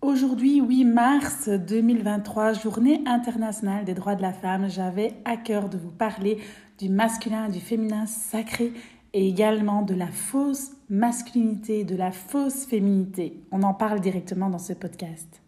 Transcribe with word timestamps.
Aujourd'hui, 0.00 0.60
8 0.60 0.84
mars 0.84 1.48
2023, 1.48 2.52
journée 2.52 3.02
internationale 3.04 3.84
des 3.84 3.94
droits 3.94 4.14
de 4.14 4.22
la 4.22 4.32
femme, 4.32 4.70
j'avais 4.70 5.14
à 5.24 5.36
cœur 5.36 5.68
de 5.68 5.76
vous 5.76 5.90
parler 5.90 6.38
du 6.78 6.88
masculin, 6.88 7.48
du 7.48 7.58
féminin 7.58 8.06
sacré 8.06 8.72
et 9.12 9.28
également 9.28 9.82
de 9.82 9.94
la 9.94 10.06
fausse 10.06 10.70
masculinité, 10.88 11.82
de 11.82 11.96
la 11.96 12.12
fausse 12.12 12.64
féminité. 12.64 13.40
On 13.50 13.64
en 13.64 13.74
parle 13.74 14.00
directement 14.00 14.48
dans 14.50 14.60
ce 14.60 14.72
podcast. 14.72 15.42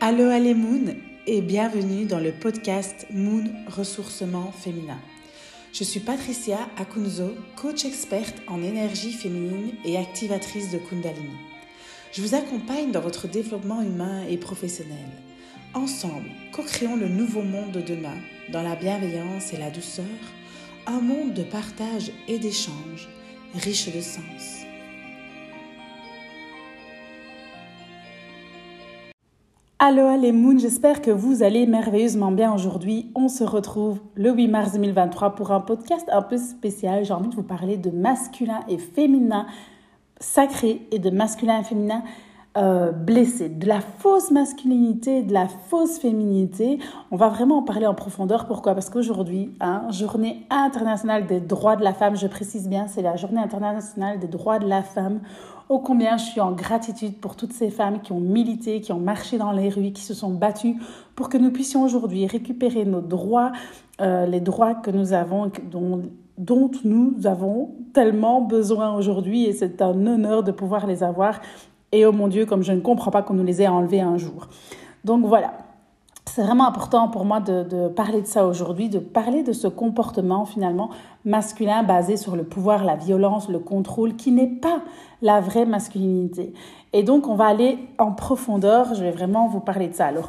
Allo 0.00 0.24
allez 0.30 0.54
Moon 0.54 0.96
et 1.28 1.40
bienvenue 1.40 2.06
dans 2.06 2.18
le 2.18 2.32
podcast 2.32 3.06
Moon 3.12 3.44
Ressourcement 3.68 4.50
Féminin. 4.50 4.98
Je 5.72 5.84
suis 5.84 6.00
Patricia 6.00 6.58
Akunzo, 6.76 7.30
coach 7.54 7.84
experte 7.84 8.42
en 8.48 8.64
énergie 8.64 9.12
féminine 9.12 9.74
et 9.84 9.96
activatrice 9.96 10.72
de 10.72 10.78
Kundalini. 10.78 11.36
Je 12.16 12.22
vous 12.22 12.34
accompagne 12.34 12.92
dans 12.92 13.02
votre 13.02 13.28
développement 13.28 13.82
humain 13.82 14.22
et 14.26 14.38
professionnel. 14.38 15.04
Ensemble, 15.74 16.30
co-créons 16.50 16.96
le 16.96 17.08
nouveau 17.08 17.42
monde 17.42 17.72
de 17.72 17.82
demain, 17.82 18.16
dans 18.50 18.62
la 18.62 18.74
bienveillance 18.74 19.52
et 19.52 19.58
la 19.58 19.68
douceur, 19.68 20.06
un 20.86 21.02
monde 21.02 21.34
de 21.34 21.42
partage 21.42 22.10
et 22.26 22.38
d'échange, 22.38 23.10
riche 23.54 23.94
de 23.94 24.00
sens. 24.00 24.64
Allô 29.78 30.18
les 30.18 30.32
Moon, 30.32 30.58
j'espère 30.58 31.02
que 31.02 31.10
vous 31.10 31.42
allez 31.42 31.66
merveilleusement 31.66 32.32
bien 32.32 32.54
aujourd'hui. 32.54 33.10
On 33.14 33.28
se 33.28 33.44
retrouve 33.44 34.00
le 34.14 34.32
8 34.32 34.48
mars 34.48 34.72
2023 34.72 35.34
pour 35.34 35.50
un 35.50 35.60
podcast 35.60 36.08
un 36.10 36.22
peu 36.22 36.38
spécial. 36.38 37.04
J'ai 37.04 37.12
envie 37.12 37.28
de 37.28 37.36
vous 37.36 37.42
parler 37.42 37.76
de 37.76 37.90
masculin 37.90 38.60
et 38.70 38.78
féminin 38.78 39.46
sacré 40.20 40.86
et 40.90 40.98
de 40.98 41.10
masculin 41.10 41.60
et 41.60 41.64
féminin 41.64 42.02
euh, 42.56 42.90
blessé, 42.90 43.50
de 43.50 43.66
la 43.66 43.80
fausse 43.80 44.30
masculinité, 44.30 45.22
de 45.22 45.34
la 45.34 45.46
fausse 45.46 45.98
féminité. 45.98 46.78
On 47.10 47.16
va 47.16 47.28
vraiment 47.28 47.58
en 47.58 47.62
parler 47.62 47.86
en 47.86 47.92
profondeur. 47.92 48.46
Pourquoi? 48.46 48.72
Parce 48.72 48.88
qu'aujourd'hui, 48.88 49.50
hein, 49.60 49.82
journée 49.90 50.46
internationale 50.48 51.26
des 51.26 51.40
droits 51.40 51.76
de 51.76 51.84
la 51.84 51.92
femme, 51.92 52.16
je 52.16 52.26
précise 52.26 52.66
bien, 52.66 52.86
c'est 52.86 53.02
la 53.02 53.16
journée 53.16 53.40
internationale 53.40 54.18
des 54.18 54.26
droits 54.26 54.58
de 54.58 54.66
la 54.66 54.82
femme. 54.82 55.20
Ô 55.68 55.80
combien 55.80 56.16
je 56.16 56.24
suis 56.24 56.40
en 56.40 56.52
gratitude 56.52 57.18
pour 57.18 57.36
toutes 57.36 57.52
ces 57.52 57.68
femmes 57.68 58.00
qui 58.00 58.12
ont 58.12 58.20
milité, 58.20 58.80
qui 58.80 58.92
ont 58.92 59.00
marché 59.00 59.36
dans 59.36 59.52
les 59.52 59.68
rues, 59.68 59.92
qui 59.92 60.02
se 60.02 60.14
sont 60.14 60.30
battues 60.30 60.76
pour 61.14 61.28
que 61.28 61.36
nous 61.36 61.50
puissions 61.50 61.82
aujourd'hui 61.82 62.26
récupérer 62.26 62.86
nos 62.86 63.02
droits, 63.02 63.52
euh, 64.00 64.24
les 64.24 64.40
droits 64.40 64.74
que 64.74 64.90
nous 64.90 65.12
avons, 65.12 65.50
dont 65.70 66.04
dont 66.38 66.70
nous 66.84 67.14
avons 67.24 67.74
tellement 67.96 68.42
besoin 68.42 68.94
aujourd'hui 68.94 69.46
et 69.46 69.54
c'est 69.54 69.80
un 69.80 70.06
honneur 70.06 70.42
de 70.42 70.52
pouvoir 70.52 70.86
les 70.86 71.02
avoir. 71.02 71.40
Et 71.92 72.04
oh 72.04 72.12
mon 72.12 72.28
Dieu, 72.28 72.44
comme 72.44 72.62
je 72.62 72.72
ne 72.72 72.80
comprends 72.80 73.10
pas 73.10 73.22
qu'on 73.22 73.32
nous 73.32 73.42
les 73.42 73.62
ait 73.62 73.68
enlevés 73.68 74.02
un 74.02 74.18
jour. 74.18 74.48
Donc 75.02 75.24
voilà, 75.24 75.54
c'est 76.26 76.42
vraiment 76.42 76.68
important 76.68 77.08
pour 77.08 77.24
moi 77.24 77.40
de, 77.40 77.62
de 77.62 77.88
parler 77.88 78.20
de 78.20 78.26
ça 78.26 78.46
aujourd'hui, 78.46 78.90
de 78.90 78.98
parler 78.98 79.42
de 79.42 79.54
ce 79.54 79.66
comportement 79.66 80.44
finalement 80.44 80.90
masculin 81.24 81.84
basé 81.84 82.18
sur 82.18 82.36
le 82.36 82.44
pouvoir, 82.44 82.84
la 82.84 82.96
violence, 82.96 83.48
le 83.48 83.60
contrôle, 83.60 84.14
qui 84.16 84.30
n'est 84.30 84.46
pas 84.46 84.82
la 85.22 85.40
vraie 85.40 85.64
masculinité. 85.64 86.52
Et 86.92 87.02
donc 87.02 87.28
on 87.28 87.34
va 87.34 87.46
aller 87.46 87.78
en 87.96 88.12
profondeur, 88.12 88.94
je 88.94 89.02
vais 89.02 89.10
vraiment 89.10 89.48
vous 89.48 89.60
parler 89.60 89.88
de 89.88 89.94
ça. 89.94 90.04
Alors, 90.04 90.28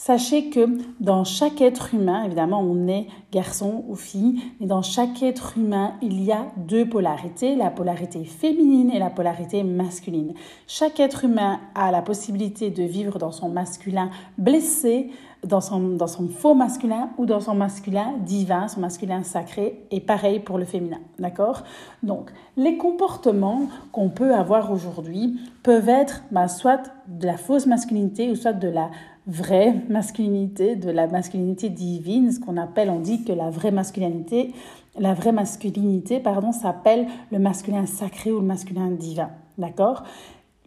Sachez 0.00 0.48
que 0.48 0.78
dans 1.00 1.24
chaque 1.24 1.60
être 1.60 1.92
humain, 1.92 2.22
évidemment, 2.22 2.60
on 2.60 2.86
est 2.86 3.08
garçon 3.32 3.84
ou 3.88 3.96
fille, 3.96 4.40
mais 4.60 4.66
dans 4.66 4.80
chaque 4.80 5.24
être 5.24 5.58
humain, 5.58 5.94
il 6.02 6.22
y 6.22 6.30
a 6.30 6.46
deux 6.56 6.88
polarités, 6.88 7.56
la 7.56 7.68
polarité 7.68 8.22
féminine 8.22 8.92
et 8.92 9.00
la 9.00 9.10
polarité 9.10 9.64
masculine. 9.64 10.34
Chaque 10.68 11.00
être 11.00 11.24
humain 11.24 11.58
a 11.74 11.90
la 11.90 12.00
possibilité 12.00 12.70
de 12.70 12.84
vivre 12.84 13.18
dans 13.18 13.32
son 13.32 13.48
masculin 13.48 14.10
blessé, 14.38 15.10
dans 15.44 15.60
son, 15.60 15.80
dans 15.80 16.06
son 16.06 16.28
faux 16.28 16.54
masculin 16.54 17.10
ou 17.18 17.26
dans 17.26 17.40
son 17.40 17.54
masculin 17.56 18.14
divin, 18.24 18.68
son 18.68 18.80
masculin 18.80 19.24
sacré, 19.24 19.84
et 19.90 20.00
pareil 20.00 20.38
pour 20.38 20.58
le 20.58 20.64
féminin. 20.64 20.98
D'accord? 21.18 21.64
Donc, 22.04 22.30
les 22.56 22.76
comportements 22.76 23.62
qu'on 23.90 24.10
peut 24.10 24.32
avoir 24.32 24.70
aujourd'hui 24.70 25.40
peuvent 25.64 25.88
être 25.88 26.22
bah, 26.30 26.46
soit 26.46 26.92
de 27.08 27.26
la 27.26 27.36
fausse 27.36 27.66
masculinité 27.66 28.30
ou 28.30 28.36
soit 28.36 28.52
de 28.52 28.68
la 28.68 28.90
vraie 29.28 29.84
masculinité, 29.90 30.74
de 30.74 30.90
la 30.90 31.06
masculinité 31.06 31.68
divine, 31.68 32.32
ce 32.32 32.40
qu'on 32.40 32.56
appelle, 32.56 32.88
on 32.88 32.98
dit 32.98 33.24
que 33.24 33.32
la 33.32 33.50
vraie 33.50 33.70
masculinité, 33.70 34.54
la 34.98 35.12
vraie 35.12 35.32
masculinité, 35.32 36.18
pardon, 36.18 36.50
s'appelle 36.50 37.06
le 37.30 37.38
masculin 37.38 37.84
sacré 37.86 38.32
ou 38.32 38.40
le 38.40 38.46
masculin 38.46 38.90
divin, 38.90 39.30
d'accord? 39.58 40.02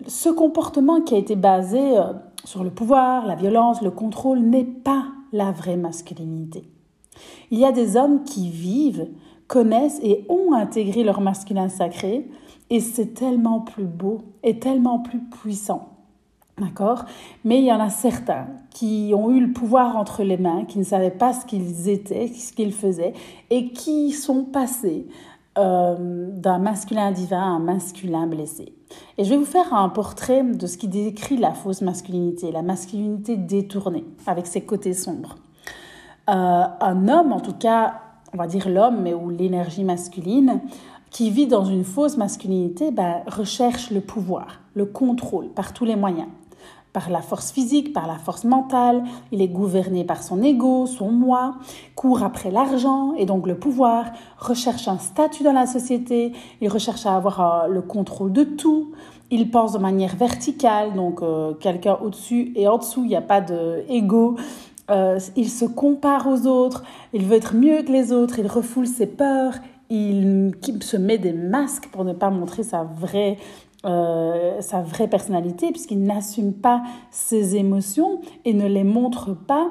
Ce 0.08 0.30
comportement 0.30 1.02
qui 1.02 1.16
a 1.16 1.18
été 1.18 1.36
basé 1.36 1.98
euh, 1.98 2.14
sur 2.46 2.64
le 2.64 2.70
pouvoir, 2.70 3.26
la 3.26 3.36
violence, 3.36 3.82
le 3.82 3.92
contrôle 3.92 4.40
n'est 4.40 4.64
pas 4.64 5.06
la 5.34 5.52
vraie 5.52 5.78
masculinité. 5.78 6.64
Il 7.50 7.60
y 7.60 7.66
a 7.66 7.72
des 7.72 7.98
hommes 7.98 8.24
qui 8.24 8.50
vivent, 8.50 9.08
connaissent 9.48 10.00
et 10.04 10.26
ont 10.30 10.54
intégré 10.54 11.04
leur 11.04 11.20
masculin 11.20 11.68
sacré, 11.68 12.30
et 12.70 12.80
c'est 12.80 13.14
tellement 13.14 13.60
plus 13.60 13.86
beau 13.86 14.20
et 14.44 14.60
tellement 14.60 15.00
plus 15.00 15.20
puissant. 15.20 15.90
D'accord 16.62 17.06
Mais 17.44 17.58
il 17.58 17.66
y 17.66 17.74
en 17.74 17.80
a 17.80 17.90
certains 17.90 18.46
qui 18.70 19.14
ont 19.16 19.32
eu 19.32 19.42
le 19.48 19.52
pouvoir 19.52 19.98
entre 19.98 20.22
les 20.22 20.38
mains, 20.38 20.66
qui 20.66 20.78
ne 20.78 20.84
savaient 20.84 21.10
pas 21.10 21.34
ce 21.34 21.44
qu'ils 21.48 21.90
étaient, 21.90 22.28
ce 22.28 22.54
qu'ils 22.54 22.72
faisaient, 22.72 23.14
et 23.50 23.70
qui 23.72 24.12
sont 24.12 24.44
passés 24.44 25.08
euh, 25.58 26.30
d'un 26.30 26.60
masculin 26.60 27.12
divin 27.12 27.42
à 27.42 27.46
un 27.46 27.60
masculin 27.60 28.28
blessé. 28.28 28.76
Et 29.18 29.24
je 29.24 29.32
vais 29.32 29.38
vous 29.38 29.46
faire 29.46 29.74
un 29.74 29.90
portrait 29.90 30.44
de 30.44 30.68
ce 30.68 30.78
qui 30.78 30.88
décrit 30.88 31.38
la 31.38 31.54
fausse 31.54 31.82
masculinité, 31.82 32.52
la 32.52 32.62
masculinité 32.62 33.38
détournée, 33.38 34.06
avec 34.28 34.46
ses 34.46 34.62
côtés 34.62 34.94
sombres. 34.94 35.38
Euh, 36.30 36.64
un 36.80 37.08
homme, 37.08 37.34
en 37.34 37.40
tout 37.40 37.56
cas, 37.58 38.02
on 38.34 38.38
va 38.38 38.46
dire 38.46 38.70
l'homme, 38.70 39.02
mais 39.02 39.16
ou 39.16 39.32
l'énergie 39.32 39.84
masculine, 39.84 40.62
qui 41.10 41.32
vit 41.32 41.48
dans 41.48 41.66
une 41.66 41.84
fausse 41.84 42.18
masculinité, 42.18 42.92
ben, 42.92 43.24
recherche 43.26 43.90
le 43.90 44.00
pouvoir, 44.00 44.62
le 44.76 44.86
contrôle 44.86 45.50
par 45.50 45.74
tous 45.74 45.86
les 45.86 45.96
moyens 45.96 46.28
par 46.94 47.09
la 47.09 47.22
force 47.22 47.52
physique, 47.52 47.94
par 47.94 48.07
la 48.07 48.16
force 48.16 48.44
mentale, 48.44 49.03
il 49.31 49.41
est 49.41 49.47
gouverné 49.47 50.03
par 50.03 50.24
son 50.24 50.44
ego, 50.44 50.85
son 50.85 51.12
moi, 51.12 51.56
court 51.96 52.24
après 52.24 52.52
l'argent 52.52 53.13
et 53.18 53.25
donc 53.25 53.47
le 53.47 53.57
pouvoir, 53.57 54.06
recherche 54.38 54.88
un 54.88 54.97
statut 54.97 55.44
dans 55.44 55.53
la 55.53 55.68
société, 55.68 56.34
il 56.59 56.69
recherche 56.69 57.06
à 57.06 57.16
avoir 57.16 57.40
euh, 57.40 57.68
le 57.68 57.81
contrôle 57.81 58.34
de 58.34 58.44
tout, 58.44 58.91
il 59.30 59.50
pense 59.50 59.72
de 59.72 59.80
manière 59.80 60.16
verticale, 60.16 60.94
donc 60.94 61.22
euh, 61.22 61.53
quelqu'un 61.53 61.97
au-dessus 62.01 62.51
et 62.56 62.68
en 62.68 62.78
dessous, 62.78 63.03
il 63.03 63.07
n'y 63.07 63.16
a 63.16 63.22
pas 63.22 63.40
d'ego. 63.40 64.35
Euh, 64.90 65.19
il 65.38 65.50
se 65.50 65.63
compare 65.63 66.28
aux 66.28 66.47
autres, 66.47 66.84
il 67.13 67.25
veut 67.25 67.38
être 67.38 67.56
mieux 67.56 67.81
que 67.84 67.91
les 67.91 68.12
autres, 68.12 68.40
il 68.40 68.47
refoule 68.47 68.88
ses 68.88 69.06
peurs, 69.06 69.53
il 69.90 70.53
se 70.81 70.97
met 70.97 71.18
des 71.18 71.31
masques 71.31 71.88
pour 71.91 72.03
ne 72.03 72.13
pas 72.13 72.30
montrer 72.30 72.63
sa 72.63 72.84
vraie 72.84 73.38
euh, 73.84 74.62
sa 74.62 74.81
vraie 74.81 75.08
personnalité, 75.08 75.72
puisqu'il 75.72 76.03
n'assume 76.03 76.53
pas 76.53 76.84
ses 77.09 77.56
émotions 77.56 78.22
et 78.46 78.53
ne 78.53 78.68
les 78.68 78.84
montre 78.84 79.34
pas, 79.34 79.69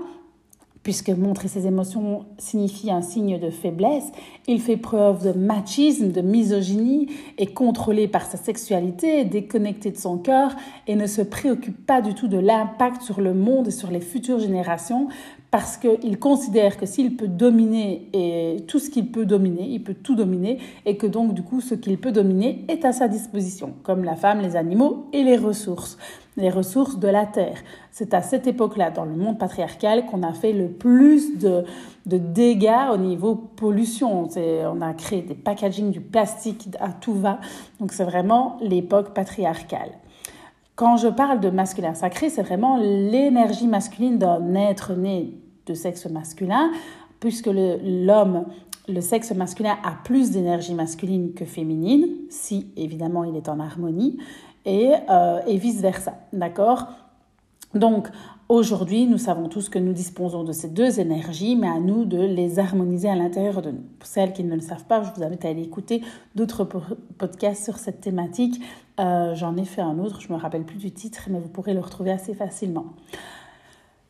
puisque 0.83 1.11
montrer 1.11 1.49
ses 1.49 1.67
émotions 1.67 2.25
signifie 2.39 2.91
un 2.91 3.03
signe 3.03 3.39
de 3.39 3.51
faiblesse. 3.51 4.11
Il 4.49 4.61
fait 4.61 4.77
preuve 4.77 5.25
de 5.25 5.39
machisme, 5.39 6.11
de 6.11 6.23
misogynie, 6.23 7.09
est 7.39 7.53
contrôlé 7.53 8.09
par 8.09 8.25
sa 8.25 8.39
sexualité, 8.39 9.25
déconnecté 9.25 9.91
de 9.91 9.99
son 9.99 10.19
cœur 10.19 10.57
et 10.87 10.97
ne 10.97 11.07
se 11.07 11.23
préoccupe 11.23 11.87
pas 11.87 12.01
du 12.01 12.15
tout 12.15 12.29
de 12.29 12.39
l'impact 12.39 13.03
sur 13.03 13.21
le 13.21 13.35
monde 13.35 13.69
et 13.69 13.73
sur 13.73 13.91
les 13.91 14.01
futures 14.01 14.39
générations 14.39 15.09
parce 15.51 15.77
qu'il 15.77 16.19
considère 16.19 16.77
que 16.77 16.87
s'il 16.87 17.17
peut 17.17 17.27
dominer 17.27 18.09
et 18.13 18.63
tout 18.69 18.79
ce 18.79 18.89
qu'il 18.89 19.11
peut 19.11 19.27
dominer, 19.27 19.65
il 19.65 19.83
peut 19.83 19.95
tout 19.95 20.15
dominer, 20.15 20.59
et 20.87 20.97
que 20.97 21.09
donc 21.09 21.35
du 21.35 21.43
coup 21.43 21.61
ce 21.61 21.75
qu'il 21.75 21.99
peut 21.99 22.13
dominer 22.13 22.65
est 22.69 22.85
à 22.85 22.93
sa 22.93 23.09
disposition, 23.09 23.75
comme 23.83 24.05
la 24.05 24.15
femme, 24.15 24.41
les 24.41 24.55
animaux 24.55 25.07
et 25.13 25.25
les 25.25 25.37
ressources, 25.37 25.99
les 26.37 26.51
ressources 26.51 26.99
de 27.01 27.09
la 27.09 27.27
terre. 27.27 27.59
C'est 27.91 28.15
à 28.15 28.23
cette 28.23 28.47
époque-là, 28.47 28.93
dans 28.93 29.05
le 29.05 29.17
monde 29.17 29.39
patriarcal, 29.39 30.07
qu'on 30.07 30.23
a 30.23 30.33
fait 30.33 30.53
le 30.53 30.69
plus 30.69 31.37
de, 31.39 31.65
de 32.07 32.17
dégâts 32.17 32.93
au 32.93 32.97
niveau 32.97 33.35
pollution. 33.35 34.29
On 34.37 34.81
a 34.81 34.95
créé 34.95 35.23
des 35.23 35.35
packaging, 35.35 35.91
du 35.91 36.01
plastique 36.01 36.69
à 36.79 36.91
tout 36.91 37.15
va, 37.15 37.41
donc 37.81 37.93
c'est 37.93 38.05
vraiment 38.05 38.57
l'époque 38.61 39.15
patriarcale. 39.15 39.91
Quand 40.77 40.97
je 40.97 41.09
parle 41.09 41.41
de 41.41 41.51
masculin 41.51 41.93
sacré, 41.93 42.31
c'est 42.31 42.41
vraiment 42.41 42.79
l'énergie 42.79 43.67
masculine 43.67 44.17
d'un 44.17 44.55
être 44.55 44.95
né 44.95 45.35
de 45.71 45.75
sexe 45.75 46.07
masculin, 46.07 46.71
puisque 47.21 47.47
l'homme, 47.49 48.45
le, 48.89 49.01
sexe 49.01 49.33
masculin 49.33 49.77
a 49.85 49.93
plus 50.05 50.31
d'énergie 50.33 50.75
masculine 50.75 51.33
que 51.33 51.45
féminine, 51.45 52.07
si 52.29 52.73
évidemment 52.77 53.25
il 53.25 53.37
est 53.37 53.49
en 53.49 53.61
harmonie, 53.61 54.19
et, 54.67 54.93
euh, 55.09 55.41
et 55.47 55.57
vice-versa. 55.57 56.15
D'accord? 56.33 56.89
Donc, 57.75 58.09
aujourd'hui, 58.49 59.07
nous 59.07 59.17
savons 59.17 59.49
tous 59.49 59.69
que 59.69 59.79
nous 59.79 59.93
disposons 59.93 60.43
de 60.43 60.53
ces 60.53 60.69
deux 60.69 60.99
énergies, 60.99 61.55
mais 61.57 61.69
à 61.69 61.79
nous 61.79 62.05
de 62.05 62.19
les 62.19 62.59
harmoniser 62.59 63.09
à 63.09 63.15
l'intérieur 63.15 63.63
de 63.63 63.71
nous. 63.71 63.85
Pour 63.99 64.09
celles 64.09 64.33
qui 64.33 64.43
ne 64.43 64.55
le 64.55 64.61
savent 64.61 64.85
pas, 64.85 65.03
je 65.03 65.11
vous 65.15 65.23
invite 65.23 65.45
à 65.45 65.49
aller 65.49 65.63
écouter 65.63 66.03
d'autres 66.35 66.65
podcasts 67.17 67.65
sur 67.65 67.79
cette 67.79 68.01
thématique 68.01 68.61
Euh, 69.01 69.35
j'en 69.35 69.57
ai 69.57 69.65
fait 69.65 69.81
un 69.81 69.99
autre, 69.99 70.21
je 70.21 70.29
ne 70.29 70.35
me 70.35 70.39
rappelle 70.39 70.65
plus 70.65 70.77
du 70.77 70.91
titre, 70.91 71.29
mais 71.31 71.39
vous 71.39 71.49
pourrez 71.49 71.73
le 71.73 71.81
retrouver 71.81 72.11
assez 72.11 72.35
facilement. 72.35 72.85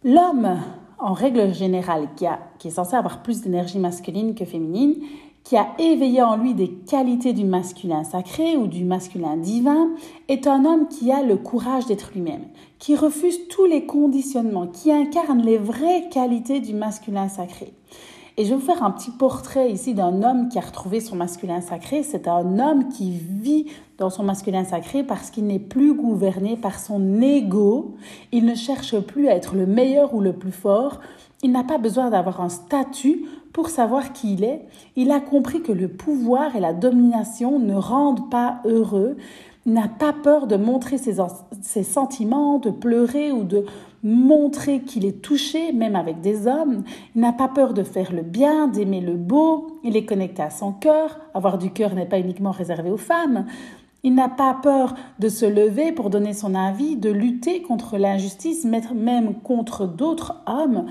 L'homme, 0.02 0.58
en 1.00 1.12
règle 1.12 1.52
générale, 1.52 2.08
qui, 2.16 2.26
est 2.26 2.70
censé 2.70 2.94
avoir 2.94 3.22
plus 3.22 3.40
d'énergie 3.40 3.78
masculine 3.78 4.34
que 4.34 4.44
féminine, 4.44 4.96
qui 5.44 5.56
a 5.56 5.68
éveillé 5.78 6.22
en 6.22 6.36
lui 6.36 6.54
des 6.54 6.68
qualités 6.68 7.32
du 7.32 7.44
masculin 7.44 8.04
sacré 8.04 8.56
ou 8.56 8.66
du 8.66 8.84
masculin 8.84 9.36
divin, 9.36 9.90
est 10.28 10.46
un 10.46 10.64
homme 10.64 10.88
qui 10.88 11.10
a 11.10 11.22
le 11.22 11.36
courage 11.36 11.86
d'être 11.86 12.12
lui-même, 12.14 12.44
qui 12.78 12.94
refuse 12.94 13.48
tous 13.48 13.64
les 13.64 13.86
conditionnements, 13.86 14.66
qui 14.66 14.92
incarne 14.92 15.42
les 15.42 15.58
vraies 15.58 16.08
qualités 16.10 16.60
du 16.60 16.74
masculin 16.74 17.28
sacré. 17.28 17.72
Et 18.36 18.44
je 18.44 18.50
vais 18.50 18.56
vous 18.56 18.64
faire 18.64 18.82
un 18.82 18.90
petit 18.90 19.10
portrait 19.10 19.70
ici 19.70 19.92
d'un 19.92 20.22
homme 20.22 20.48
qui 20.48 20.58
a 20.58 20.62
retrouvé 20.62 21.00
son 21.00 21.16
masculin 21.16 21.60
sacré. 21.60 22.02
C'est 22.02 22.28
un 22.28 22.58
homme 22.58 22.88
qui 22.88 23.10
vit 23.10 23.66
dans 24.00 24.10
son 24.10 24.24
masculin 24.24 24.64
sacré 24.64 25.04
parce 25.04 25.30
qu'il 25.30 25.46
n'est 25.46 25.58
plus 25.58 25.94
gouverné 25.94 26.56
par 26.56 26.80
son 26.80 27.20
ego. 27.20 27.94
Il 28.32 28.46
ne 28.46 28.54
cherche 28.54 28.98
plus 28.98 29.28
à 29.28 29.36
être 29.36 29.54
le 29.54 29.66
meilleur 29.66 30.14
ou 30.14 30.22
le 30.22 30.32
plus 30.32 30.52
fort. 30.52 31.00
Il 31.42 31.52
n'a 31.52 31.64
pas 31.64 31.78
besoin 31.78 32.08
d'avoir 32.08 32.40
un 32.40 32.48
statut 32.48 33.26
pour 33.52 33.68
savoir 33.68 34.12
qui 34.12 34.34
il 34.34 34.44
est. 34.44 34.62
Il 34.96 35.10
a 35.10 35.20
compris 35.20 35.62
que 35.62 35.72
le 35.72 35.88
pouvoir 35.88 36.56
et 36.56 36.60
la 36.60 36.72
domination 36.72 37.58
ne 37.58 37.74
rendent 37.74 38.30
pas 38.30 38.60
heureux. 38.64 39.18
Il 39.66 39.74
n'a 39.74 39.88
pas 39.88 40.14
peur 40.14 40.46
de 40.46 40.56
montrer 40.56 40.96
ses, 40.96 41.16
ses 41.60 41.82
sentiments, 41.82 42.58
de 42.58 42.70
pleurer 42.70 43.30
ou 43.32 43.44
de 43.44 43.66
montrer 44.02 44.80
qu'il 44.80 45.04
est 45.04 45.20
touché, 45.20 45.72
même 45.72 45.94
avec 45.94 46.22
des 46.22 46.46
hommes. 46.46 46.84
Il 47.14 47.20
n'a 47.20 47.34
pas 47.34 47.48
peur 47.48 47.74
de 47.74 47.82
faire 47.82 48.12
le 48.12 48.22
bien, 48.22 48.68
d'aimer 48.68 49.02
le 49.02 49.14
beau. 49.14 49.78
Il 49.84 49.96
est 49.96 50.06
connecté 50.06 50.40
à 50.40 50.48
son 50.48 50.72
cœur. 50.72 51.18
Avoir 51.34 51.58
du 51.58 51.70
cœur 51.70 51.94
n'est 51.94 52.06
pas 52.06 52.18
uniquement 52.18 52.50
réservé 52.50 52.90
aux 52.90 52.96
femmes. 52.96 53.44
Il 54.02 54.14
n'a 54.14 54.28
pas 54.28 54.54
peur 54.54 54.94
de 55.18 55.28
se 55.28 55.44
lever 55.44 55.92
pour 55.92 56.10
donner 56.10 56.32
son 56.32 56.54
avis, 56.54 56.96
de 56.96 57.10
lutter 57.10 57.62
contre 57.62 57.98
l'injustice, 57.98 58.64
même 58.64 59.34
contre 59.42 59.86
d'autres 59.86 60.42
hommes. 60.46 60.86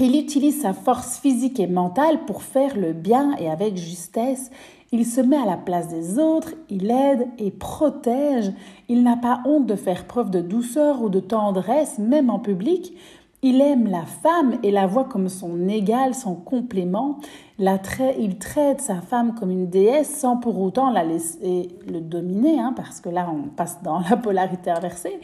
Il 0.00 0.16
utilise 0.16 0.62
sa 0.62 0.72
force 0.72 1.18
physique 1.18 1.58
et 1.58 1.66
mentale 1.66 2.24
pour 2.24 2.42
faire 2.42 2.76
le 2.76 2.92
bien 2.92 3.36
et 3.36 3.48
avec 3.48 3.76
justesse. 3.76 4.50
Il 4.90 5.04
se 5.04 5.20
met 5.20 5.36
à 5.36 5.44
la 5.44 5.56
place 5.56 5.88
des 5.88 6.18
autres, 6.18 6.54
il 6.70 6.90
aide 6.90 7.26
et 7.38 7.50
protège. 7.50 8.52
Il 8.88 9.02
n'a 9.02 9.16
pas 9.16 9.42
honte 9.44 9.66
de 9.66 9.74
faire 9.74 10.06
preuve 10.06 10.30
de 10.30 10.40
douceur 10.40 11.02
ou 11.02 11.08
de 11.08 11.20
tendresse, 11.20 11.98
même 11.98 12.30
en 12.30 12.38
public. 12.38 12.94
Il 13.42 13.60
aime 13.60 13.86
la 13.86 14.04
femme 14.04 14.58
et 14.64 14.72
la 14.72 14.88
voit 14.88 15.04
comme 15.04 15.28
son 15.28 15.68
égale, 15.68 16.14
son 16.14 16.34
complément. 16.34 17.18
il 17.58 18.38
traite 18.38 18.80
sa 18.80 19.00
femme 19.00 19.34
comme 19.36 19.50
une 19.50 19.70
déesse 19.70 20.12
sans 20.12 20.38
pour 20.38 20.60
autant 20.60 20.90
la 20.90 21.04
laisser 21.04 21.68
le 21.86 22.00
dominer, 22.00 22.58
hein, 22.58 22.72
parce 22.74 23.00
que 23.00 23.08
là 23.08 23.30
on 23.32 23.48
passe 23.48 23.80
dans 23.84 24.00
la 24.10 24.16
polarité 24.16 24.70
inversée. 24.70 25.20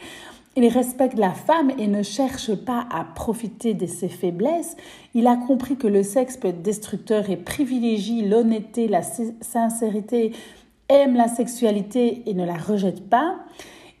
Il 0.57 0.65
respecte 0.69 1.17
la 1.17 1.31
femme 1.31 1.71
et 1.77 1.87
ne 1.87 2.01
cherche 2.01 2.55
pas 2.55 2.87
à 2.89 3.03
profiter 3.03 3.73
de 3.73 3.85
ses 3.85 4.07
faiblesses. 4.07 4.77
Il 5.13 5.27
a 5.27 5.35
compris 5.35 5.75
que 5.75 5.87
le 5.87 6.01
sexe 6.01 6.37
peut 6.37 6.47
être 6.47 6.61
destructeur 6.61 7.29
et 7.29 7.35
privilégie 7.35 8.25
l'honnêteté, 8.25 8.87
la 8.87 9.01
sincérité, 9.01 10.31
aime 10.87 11.15
la 11.15 11.27
sexualité 11.27 12.23
et 12.25 12.33
ne 12.33 12.45
la 12.45 12.55
rejette 12.55 13.09
pas. 13.09 13.35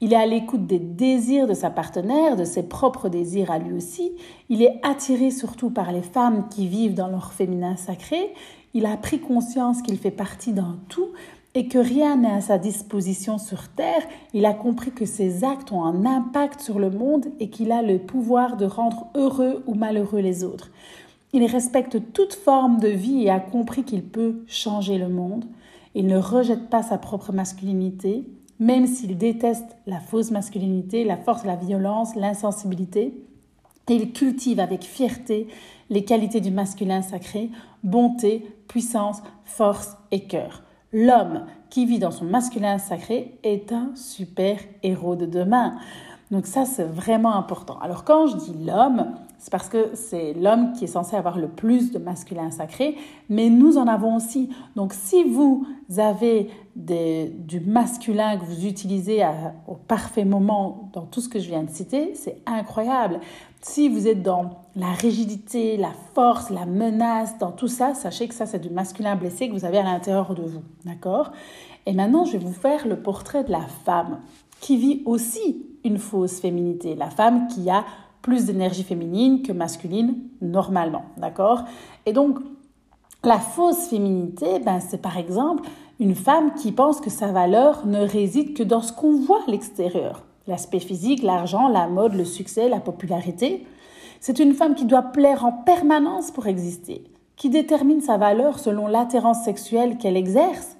Il 0.01 0.13
est 0.13 0.17
à 0.17 0.25
l'écoute 0.25 0.67
des 0.67 0.79
désirs 0.79 1.47
de 1.47 1.53
sa 1.53 1.69
partenaire, 1.69 2.35
de 2.35 2.43
ses 2.43 2.63
propres 2.63 3.09
désirs 3.09 3.51
à 3.51 3.59
lui 3.59 3.73
aussi. 3.73 4.11
Il 4.49 4.61
est 4.61 4.79
attiré 4.83 5.31
surtout 5.31 5.69
par 5.69 5.91
les 5.91 6.01
femmes 6.01 6.47
qui 6.49 6.67
vivent 6.67 6.95
dans 6.95 7.07
leur 7.07 7.33
féminin 7.33 7.75
sacré. 7.75 8.33
Il 8.73 8.85
a 8.85 8.97
pris 8.97 9.19
conscience 9.19 9.81
qu'il 9.81 9.97
fait 9.97 10.11
partie 10.11 10.51
d'un 10.51 10.77
tout, 10.89 11.11
et 11.55 11.69
que 11.69 11.77
rien 11.77 12.17
n'est 12.17 12.31
à 12.31 12.41
sa 12.41 12.57
disposition 12.57 13.37
sur 13.37 13.69
Terre, 13.69 14.03
il 14.33 14.45
a 14.45 14.53
compris 14.53 14.91
que 14.91 15.05
ses 15.05 15.45
actes 15.45 15.71
ont 15.71 15.85
un 15.85 16.05
impact 16.05 16.59
sur 16.59 16.79
le 16.79 16.91
monde 16.91 17.27
et 17.39 17.49
qu'il 17.49 17.71
a 17.71 17.81
le 17.81 17.97
pouvoir 17.97 18.57
de 18.57 18.65
rendre 18.65 19.07
heureux 19.15 19.63
ou 19.65 19.73
malheureux 19.73 20.19
les 20.19 20.43
autres. 20.43 20.69
Il 21.31 21.45
respecte 21.45 22.11
toute 22.13 22.33
forme 22.33 22.79
de 22.79 22.89
vie 22.89 23.23
et 23.23 23.29
a 23.29 23.39
compris 23.39 23.83
qu'il 23.83 24.03
peut 24.03 24.43
changer 24.47 24.97
le 24.97 25.07
monde. 25.07 25.45
Il 25.95 26.07
ne 26.07 26.17
rejette 26.17 26.69
pas 26.69 26.83
sa 26.83 26.97
propre 26.97 27.31
masculinité, 27.31 28.25
même 28.59 28.87
s'il 28.87 29.17
déteste 29.17 29.75
la 29.85 29.99
fausse 29.99 30.31
masculinité, 30.31 31.03
la 31.03 31.17
force, 31.17 31.45
la 31.45 31.55
violence, 31.55 32.15
l'insensibilité. 32.15 33.13
Il 33.89 34.13
cultive 34.13 34.59
avec 34.59 34.83
fierté 34.83 35.47
les 35.89 36.03
qualités 36.03 36.41
du 36.41 36.51
masculin 36.51 37.01
sacré, 37.01 37.49
bonté, 37.83 38.45
puissance, 38.67 39.21
force 39.43 39.97
et 40.11 40.21
cœur. 40.21 40.63
L'homme 40.91 41.45
qui 41.69 41.85
vit 41.85 41.99
dans 41.99 42.11
son 42.11 42.25
masculin 42.25 42.77
sacré 42.77 43.37
est 43.43 43.71
un 43.71 43.91
super 43.95 44.57
héros 44.81 45.15
de 45.15 45.25
demain. 45.25 45.77
Donc 46.31 46.47
ça, 46.47 46.65
c'est 46.65 46.85
vraiment 46.85 47.35
important. 47.35 47.77
Alors 47.81 48.03
quand 48.03 48.27
je 48.27 48.37
dis 48.37 48.55
l'homme, 48.65 49.11
c'est 49.37 49.51
parce 49.51 49.69
que 49.69 49.91
c'est 49.93 50.33
l'homme 50.33 50.73
qui 50.73 50.85
est 50.85 50.87
censé 50.87 51.15
avoir 51.15 51.37
le 51.37 51.47
plus 51.47 51.91
de 51.91 51.99
masculin 51.99 52.49
sacré, 52.49 52.97
mais 53.29 53.49
nous 53.49 53.77
en 53.77 53.87
avons 53.87 54.15
aussi. 54.15 54.49
Donc 54.75 54.93
si 54.93 55.23
vous 55.23 55.67
avez 55.95 56.49
du 56.75 57.59
masculin 57.59 58.37
que 58.37 58.45
vous 58.45 58.65
utilisez 58.65 59.23
au 59.67 59.75
parfait 59.75 60.25
moment 60.25 60.89
dans 60.93 61.03
tout 61.03 61.21
ce 61.21 61.29
que 61.29 61.39
je 61.39 61.47
viens 61.47 61.63
de 61.63 61.69
citer, 61.69 62.15
c'est 62.15 62.41
incroyable. 62.47 63.19
Si 63.61 63.87
vous 63.87 64.07
êtes 64.07 64.23
dans 64.23 64.61
la 64.75 64.91
rigidité, 64.91 65.77
la 65.77 65.91
force, 66.15 66.49
la 66.49 66.65
menace, 66.65 67.37
dans 67.37 67.51
tout 67.51 67.67
ça, 67.67 67.93
sachez 67.93 68.27
que 68.27 68.33
ça, 68.33 68.45
c'est 68.45 68.59
du 68.59 68.69
masculin 68.69 69.15
blessé 69.15 69.47
que 69.47 69.53
vous 69.53 69.65
avez 69.65 69.77
à 69.77 69.83
l'intérieur 69.83 70.33
de 70.33 70.43
vous. 70.43 70.61
D'accord? 70.85 71.31
Et 71.85 71.93
maintenant, 71.93 72.25
je 72.25 72.33
vais 72.33 72.45
vous 72.45 72.51
faire 72.51 72.87
le 72.87 72.99
portrait 72.99 73.43
de 73.43 73.51
la 73.51 73.61
femme 73.61 74.19
qui 74.59 74.77
vit 74.77 75.03
aussi 75.05 75.65
une 75.85 75.97
fausse 75.97 76.41
féminité. 76.41 76.95
La 76.95 77.09
femme 77.09 77.47
qui 77.47 77.69
a 77.69 77.85
plus 78.21 78.45
d'énergie 78.45 78.83
féminine 78.83 79.41
que 79.41 79.53
masculine 79.53 80.15
normalement. 80.41 81.05
D'accord? 81.15 81.63
Et 82.05 82.11
donc, 82.11 82.39
la 83.23 83.39
fausse 83.39 83.87
féminité, 83.87 84.59
ben, 84.59 84.79
c'est 84.79 85.01
par 85.01 85.17
exemple 85.17 85.69
une 85.99 86.15
femme 86.15 86.53
qui 86.55 86.73
pense 86.73 86.99
que 86.99 87.09
sa 87.09 87.31
valeur 87.31 87.85
ne 87.85 87.99
réside 87.99 88.53
que 88.53 88.63
dans 88.63 88.81
ce 88.81 88.91
qu'on 88.91 89.15
voit 89.21 89.41
à 89.47 89.51
l'extérieur 89.51 90.23
l'aspect 90.47 90.79
physique, 90.79 91.23
l'argent, 91.23 91.67
la 91.67 91.87
mode, 91.87 92.13
le 92.13 92.25
succès, 92.25 92.69
la 92.69 92.79
popularité. 92.79 93.65
C'est 94.19 94.39
une 94.39 94.53
femme 94.53 94.75
qui 94.75 94.85
doit 94.85 95.01
plaire 95.01 95.45
en 95.45 95.51
permanence 95.51 96.31
pour 96.31 96.47
exister, 96.47 97.03
qui 97.35 97.49
détermine 97.49 98.01
sa 98.01 98.17
valeur 98.17 98.59
selon 98.59 98.87
l'attirance 98.87 99.43
sexuelle 99.43 99.97
qu'elle 99.97 100.17
exerce, 100.17 100.74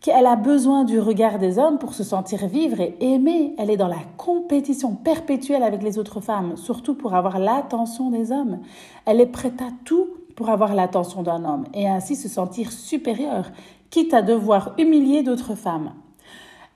qu'elle 0.00 0.26
a 0.26 0.36
besoin 0.36 0.84
du 0.84 1.00
regard 1.00 1.38
des 1.38 1.58
hommes 1.58 1.78
pour 1.78 1.92
se 1.92 2.04
sentir 2.04 2.46
vivre 2.46 2.80
et 2.80 2.96
aimer. 3.00 3.54
Elle 3.58 3.70
est 3.70 3.76
dans 3.76 3.88
la 3.88 4.02
compétition 4.16 4.94
perpétuelle 4.94 5.62
avec 5.62 5.82
les 5.82 5.98
autres 5.98 6.20
femmes, 6.20 6.56
surtout 6.56 6.94
pour 6.94 7.14
avoir 7.14 7.38
l'attention 7.38 8.10
des 8.10 8.30
hommes. 8.30 8.60
Elle 9.06 9.20
est 9.20 9.26
prête 9.26 9.60
à 9.60 9.70
tout 9.84 10.08
pour 10.36 10.50
avoir 10.50 10.74
l'attention 10.74 11.22
d'un 11.22 11.44
homme 11.44 11.64
et 11.74 11.88
ainsi 11.88 12.14
se 12.14 12.28
sentir 12.28 12.70
supérieure, 12.70 13.50
quitte 13.90 14.14
à 14.14 14.22
devoir 14.22 14.74
humilier 14.78 15.24
d'autres 15.24 15.56
femmes. 15.56 15.90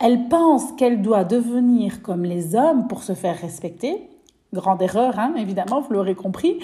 Elle 0.00 0.29
pense 0.29 0.73
qu'elle 0.73 1.00
doit 1.00 1.23
devenir 1.23 2.02
comme 2.02 2.25
les 2.25 2.57
hommes 2.57 2.88
pour 2.88 3.05
se 3.05 3.12
faire 3.12 3.38
respecter. 3.38 4.09
Grande 4.53 4.83
erreur, 4.83 5.19
hein, 5.19 5.33
évidemment, 5.39 5.81
vous 5.81 5.95
l'aurez 5.95 6.15
compris. 6.15 6.59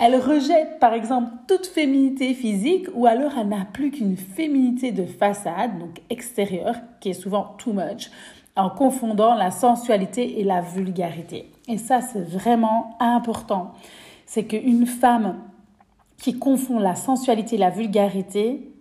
Elle 0.00 0.16
rejette 0.16 0.78
par 0.80 0.94
exemple 0.94 1.30
toute 1.46 1.66
féminité 1.66 2.32
physique 2.32 2.86
ou 2.94 3.04
alors 3.04 3.32
elle 3.38 3.48
n'a 3.48 3.66
plus 3.70 3.90
qu'une 3.90 4.16
féminité 4.16 4.92
de 4.92 5.04
façade, 5.04 5.78
donc 5.78 6.00
extérieure, 6.08 6.76
qui 7.00 7.10
est 7.10 7.12
souvent 7.12 7.54
too 7.58 7.74
much, 7.74 8.10
en 8.56 8.70
confondant 8.70 9.34
la 9.34 9.50
sensualité 9.50 10.40
et 10.40 10.44
la 10.44 10.62
vulgarité. 10.62 11.50
Et 11.68 11.76
ça, 11.76 12.00
c'est 12.00 12.26
vraiment 12.26 12.96
important. 12.98 13.72
C'est 14.24 14.44
qu'une 14.44 14.86
femme 14.86 15.36
qui 16.16 16.38
confond 16.38 16.78
la 16.78 16.94
sensualité 16.94 17.56
et 17.56 17.58
la 17.58 17.68
vulgarité, 17.68 18.73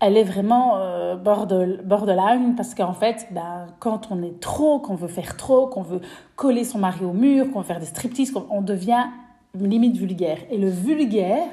elle 0.00 0.16
est 0.16 0.24
vraiment 0.24 0.78
euh, 0.78 1.16
borderline 1.16 2.54
parce 2.56 2.74
qu'en 2.74 2.94
fait, 2.94 3.28
ben, 3.30 3.66
quand 3.78 4.08
on 4.10 4.22
est 4.22 4.40
trop, 4.40 4.78
qu'on 4.78 4.94
veut 4.94 5.08
faire 5.08 5.36
trop, 5.36 5.66
qu'on 5.66 5.82
veut 5.82 6.00
coller 6.36 6.64
son 6.64 6.78
mari 6.78 7.04
au 7.04 7.12
mur, 7.12 7.50
qu'on 7.52 7.60
veut 7.60 7.66
faire 7.66 7.80
des 7.80 7.86
striptease, 7.86 8.32
on 8.50 8.62
devient 8.62 9.04
limite 9.54 9.96
vulgaire. 9.96 10.38
Et 10.50 10.58
le 10.58 10.70
vulgaire 10.70 11.48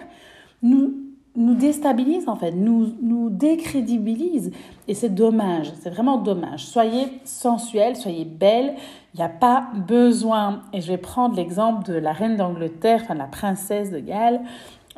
nous, 0.62 0.94
nous 1.36 1.56
déstabilise 1.56 2.27
en 2.30 2.36
fait, 2.36 2.51
nous, 2.51 2.94
nous 3.01 3.30
décrédibilise. 3.30 4.51
Et 4.88 4.94
c'est 4.94 5.13
dommage, 5.13 5.72
c'est 5.82 5.89
vraiment 5.89 6.18
dommage. 6.18 6.66
Soyez 6.66 7.20
sensuelle, 7.25 7.96
soyez 7.96 8.24
belle, 8.25 8.75
il 9.13 9.18
n'y 9.18 9.24
a 9.24 9.30
pas 9.30 9.68
besoin, 9.88 10.62
et 10.72 10.80
je 10.80 10.88
vais 10.88 10.98
prendre 10.98 11.36
l'exemple 11.36 11.86
de 11.92 11.98
la 11.98 12.13
reine 12.13 12.38
d'Angleterre, 12.38 13.01
enfin 13.04 13.16
la 13.16 13.25
princesse 13.25 13.92
de 13.92 14.00
Galles, 14.00 14.42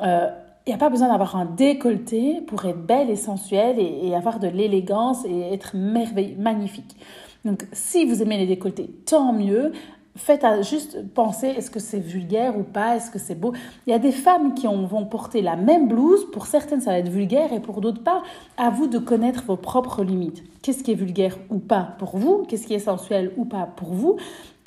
euh, 0.00 0.30
n'y 0.70 0.76
a 0.76 0.78
pas 0.78 0.90
besoin 0.90 1.08
d'avoir 1.08 1.36
un 1.36 1.44
décolleté 1.44 2.40
pour 2.46 2.64
être 2.64 2.84
belle 2.84 3.10
et 3.10 3.16
sensuelle 3.16 3.78
et, 3.78 4.14
avoir 4.14 4.38
de 4.38 4.48
l'élégance 4.48 5.24
et 5.24 5.52
être 5.52 5.76
merveilleux, 5.76 6.36
magnifique. 6.38 6.96
Donc, 7.44 7.66
si 7.72 8.04
vous 8.04 8.22
aimez 8.22 8.38
les 8.38 8.46
décolletés, 8.46 8.90
tant 9.06 9.32
mieux. 9.32 9.72
faites 10.16 10.44
à 10.44 10.60
juste 10.62 11.08
penser 11.14 11.46
est-ce 11.48 11.70
que 11.70 11.80
c'est 11.80 12.00
vulgaire 12.00 12.58
ou 12.58 12.62
pas, 12.62 12.96
est-ce 12.96 13.10
que 13.10 13.18
c'est 13.18 13.34
beau? 13.34 13.52
Il 13.86 13.90
y 13.90 13.94
a 13.94 13.98
des 13.98 14.12
femmes 14.12 14.54
qui 14.54 14.66
vont 14.66 15.06
porter 15.06 15.40
la 15.40 15.56
même 15.56 15.88
blouse, 15.88 16.26
pour 16.32 16.46
certaines 16.46 16.80
ça 16.80 16.90
va 16.90 16.98
être 16.98 17.08
vulgaire 17.08 17.52
et 17.52 17.60
pour 17.60 17.80
d'autres 17.80 18.02
pas. 18.02 18.22
À 18.56 18.70
vous 18.70 18.86
de 18.86 18.98
connaître 18.98 19.44
vos 19.46 19.56
propres 19.56 20.02
limites. 20.02 20.42
Qu'est-ce 20.62 20.82
qui 20.82 20.92
est 20.92 20.96
vulgaire 20.96 21.38
ou 21.48 21.58
pas 21.58 21.94
pour 21.98 22.18
vous? 22.18 22.44
Qu'est-ce 22.48 22.66
qui 22.66 22.74
est 22.74 22.80
sensuel 22.80 23.32
ou 23.36 23.44
pas 23.44 23.66
pour 23.76 23.94
vous? 23.94 24.16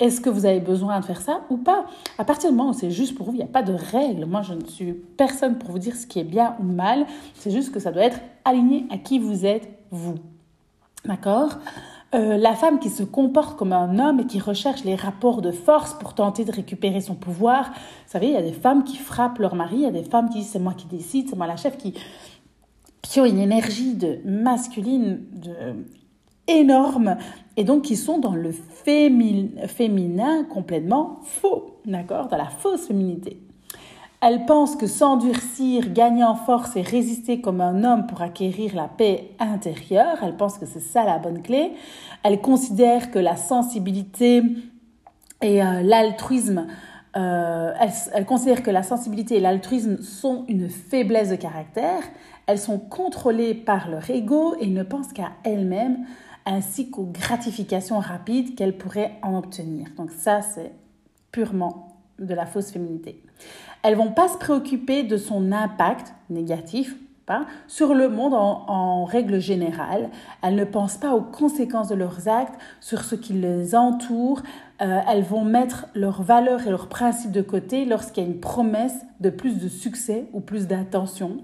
Est-ce 0.04 0.20
que 0.20 0.28
vous 0.28 0.44
avez 0.44 0.60
besoin 0.60 1.00
de 1.00 1.04
faire 1.06 1.22
ça 1.22 1.40
ou 1.48 1.56
pas? 1.56 1.86
À 2.18 2.26
partir 2.26 2.50
du 2.50 2.56
moment 2.56 2.72
où 2.72 2.72
c'est 2.74 2.90
juste 2.90 3.14
pour 3.14 3.24
vous, 3.24 3.32
il 3.32 3.38
n'y 3.38 3.42
a 3.42 3.46
pas 3.46 3.62
de 3.62 3.72
règle. 3.72 4.26
Moi, 4.26 4.42
je 4.42 4.52
ne 4.52 4.62
suis 4.66 4.92
personne 4.92 5.56
pour 5.56 5.70
vous 5.70 5.78
dire 5.78 5.96
ce 5.96 6.06
qui 6.06 6.18
est 6.18 6.24
bien 6.24 6.56
ou 6.60 6.64
mal. 6.64 7.06
C'est 7.32 7.50
juste 7.50 7.72
que 7.72 7.80
ça 7.80 7.90
doit 7.90 8.02
être 8.02 8.20
aligné 8.44 8.84
à 8.90 8.98
qui 8.98 9.18
vous 9.18 9.46
êtes, 9.46 9.66
vous. 9.90 10.16
D'accord? 11.06 11.56
Euh, 12.14 12.36
la 12.36 12.52
femme 12.52 12.80
qui 12.80 12.90
se 12.90 13.02
comporte 13.02 13.56
comme 13.56 13.72
un 13.72 13.98
homme 13.98 14.20
et 14.20 14.26
qui 14.26 14.40
recherche 14.40 14.84
les 14.84 14.94
rapports 14.94 15.40
de 15.40 15.52
force 15.52 15.94
pour 15.94 16.12
tenter 16.12 16.44
de 16.44 16.52
récupérer 16.52 17.00
son 17.00 17.14
pouvoir. 17.14 17.70
Vous 17.70 18.12
savez, 18.12 18.26
il 18.26 18.34
y 18.34 18.36
a 18.36 18.42
des 18.42 18.52
femmes 18.52 18.84
qui 18.84 18.98
frappent 18.98 19.38
leur 19.38 19.54
mari, 19.54 19.76
il 19.76 19.82
y 19.84 19.86
a 19.86 19.90
des 19.90 20.04
femmes 20.04 20.28
qui 20.28 20.40
disent 20.40 20.50
c'est 20.50 20.58
moi 20.58 20.74
qui 20.74 20.86
décide, 20.86 21.30
c'est 21.30 21.36
moi 21.36 21.46
la 21.46 21.56
chef, 21.56 21.78
qui, 21.78 21.94
qui 23.00 23.20
ont 23.20 23.24
une 23.24 23.38
énergie 23.38 23.94
de 23.94 24.18
masculine 24.26 25.22
de, 25.32 25.54
énorme 26.46 27.16
et 27.56 27.64
donc 27.64 27.82
qui 27.82 27.96
sont 27.96 28.18
dans 28.18 28.34
le 28.34 28.52
féminin 28.52 30.44
complètement 30.44 31.20
faux, 31.22 31.78
d'accord 31.84 32.28
Dans 32.28 32.36
la 32.36 32.48
fausse 32.48 32.86
féminité. 32.86 33.40
Elle 34.20 34.46
pense 34.46 34.74
que 34.74 34.86
s'endurcir, 34.86 35.92
gagner 35.92 36.24
en 36.24 36.34
force 36.34 36.76
et 36.76 36.82
résister 36.82 37.42
comme 37.42 37.60
un 37.60 37.84
homme 37.84 38.06
pour 38.06 38.22
acquérir 38.22 38.74
la 38.74 38.88
paix 38.88 39.32
intérieure, 39.38 40.16
elle 40.22 40.36
pense 40.36 40.56
que 40.56 40.64
c'est 40.64 40.80
ça 40.80 41.04
la 41.04 41.18
bonne 41.18 41.42
clé. 41.42 41.72
Elle 42.22 42.40
considère 42.40 43.10
que 43.10 43.18
la 43.18 43.36
sensibilité 43.36 44.42
et 45.42 45.62
euh, 45.62 45.82
l'altruisme, 45.82 46.66
euh, 47.16 47.72
elle, 48.12 48.26
considère 48.26 48.62
que 48.62 48.70
la 48.70 48.82
sensibilité 48.82 49.36
et 49.36 49.40
l'altruisme 49.40 50.02
sont 50.02 50.44
une 50.48 50.68
faiblesse 50.68 51.30
de 51.30 51.36
caractère. 51.36 52.02
Elles 52.46 52.58
sont 52.58 52.78
contrôlées 52.78 53.54
par 53.54 53.88
leur 53.88 54.08
ego 54.10 54.56
et 54.60 54.66
ne 54.66 54.82
pensent 54.82 55.12
qu'à 55.12 55.32
elles-mêmes 55.44 56.04
ainsi 56.46 56.90
qu'aux 56.90 57.10
gratifications 57.10 57.98
rapides 57.98 58.54
qu'elles 58.54 58.76
pourraient 58.76 59.12
en 59.22 59.38
obtenir. 59.38 59.88
Donc 59.96 60.10
ça, 60.10 60.42
c'est 60.42 60.72
purement 61.32 61.96
de 62.18 62.34
la 62.34 62.46
fausse 62.46 62.70
féminité. 62.70 63.22
Elles 63.82 63.96
vont 63.96 64.12
pas 64.12 64.28
se 64.28 64.36
préoccuper 64.36 65.02
de 65.02 65.16
son 65.16 65.52
impact 65.52 66.14
négatif 66.30 66.96
sur 67.68 67.94
le 67.94 68.08
monde 68.08 68.34
en, 68.34 69.04
règle 69.04 69.40
générale. 69.40 70.10
Elles 70.42 70.54
ne 70.54 70.64
pensent 70.64 70.96
pas 70.96 71.14
aux 71.14 71.22
conséquences 71.22 71.88
de 71.88 71.94
leurs 71.94 72.28
actes, 72.28 72.54
sur 72.80 73.04
ce 73.04 73.14
qui 73.14 73.32
les 73.32 73.74
entoure. 73.74 74.42
Euh, 74.82 75.00
elles 75.08 75.22
vont 75.22 75.44
mettre 75.44 75.86
leurs 75.94 76.22
valeurs 76.22 76.66
et 76.66 76.70
leurs 76.70 76.88
principes 76.88 77.30
de 77.30 77.42
côté 77.42 77.84
lorsqu'il 77.84 78.24
y 78.24 78.26
a 78.26 78.28
une 78.28 78.40
promesse 78.40 78.96
de 79.20 79.30
plus 79.30 79.58
de 79.58 79.68
succès 79.68 80.26
ou 80.32 80.40
plus 80.40 80.66
d'attention. 80.66 81.38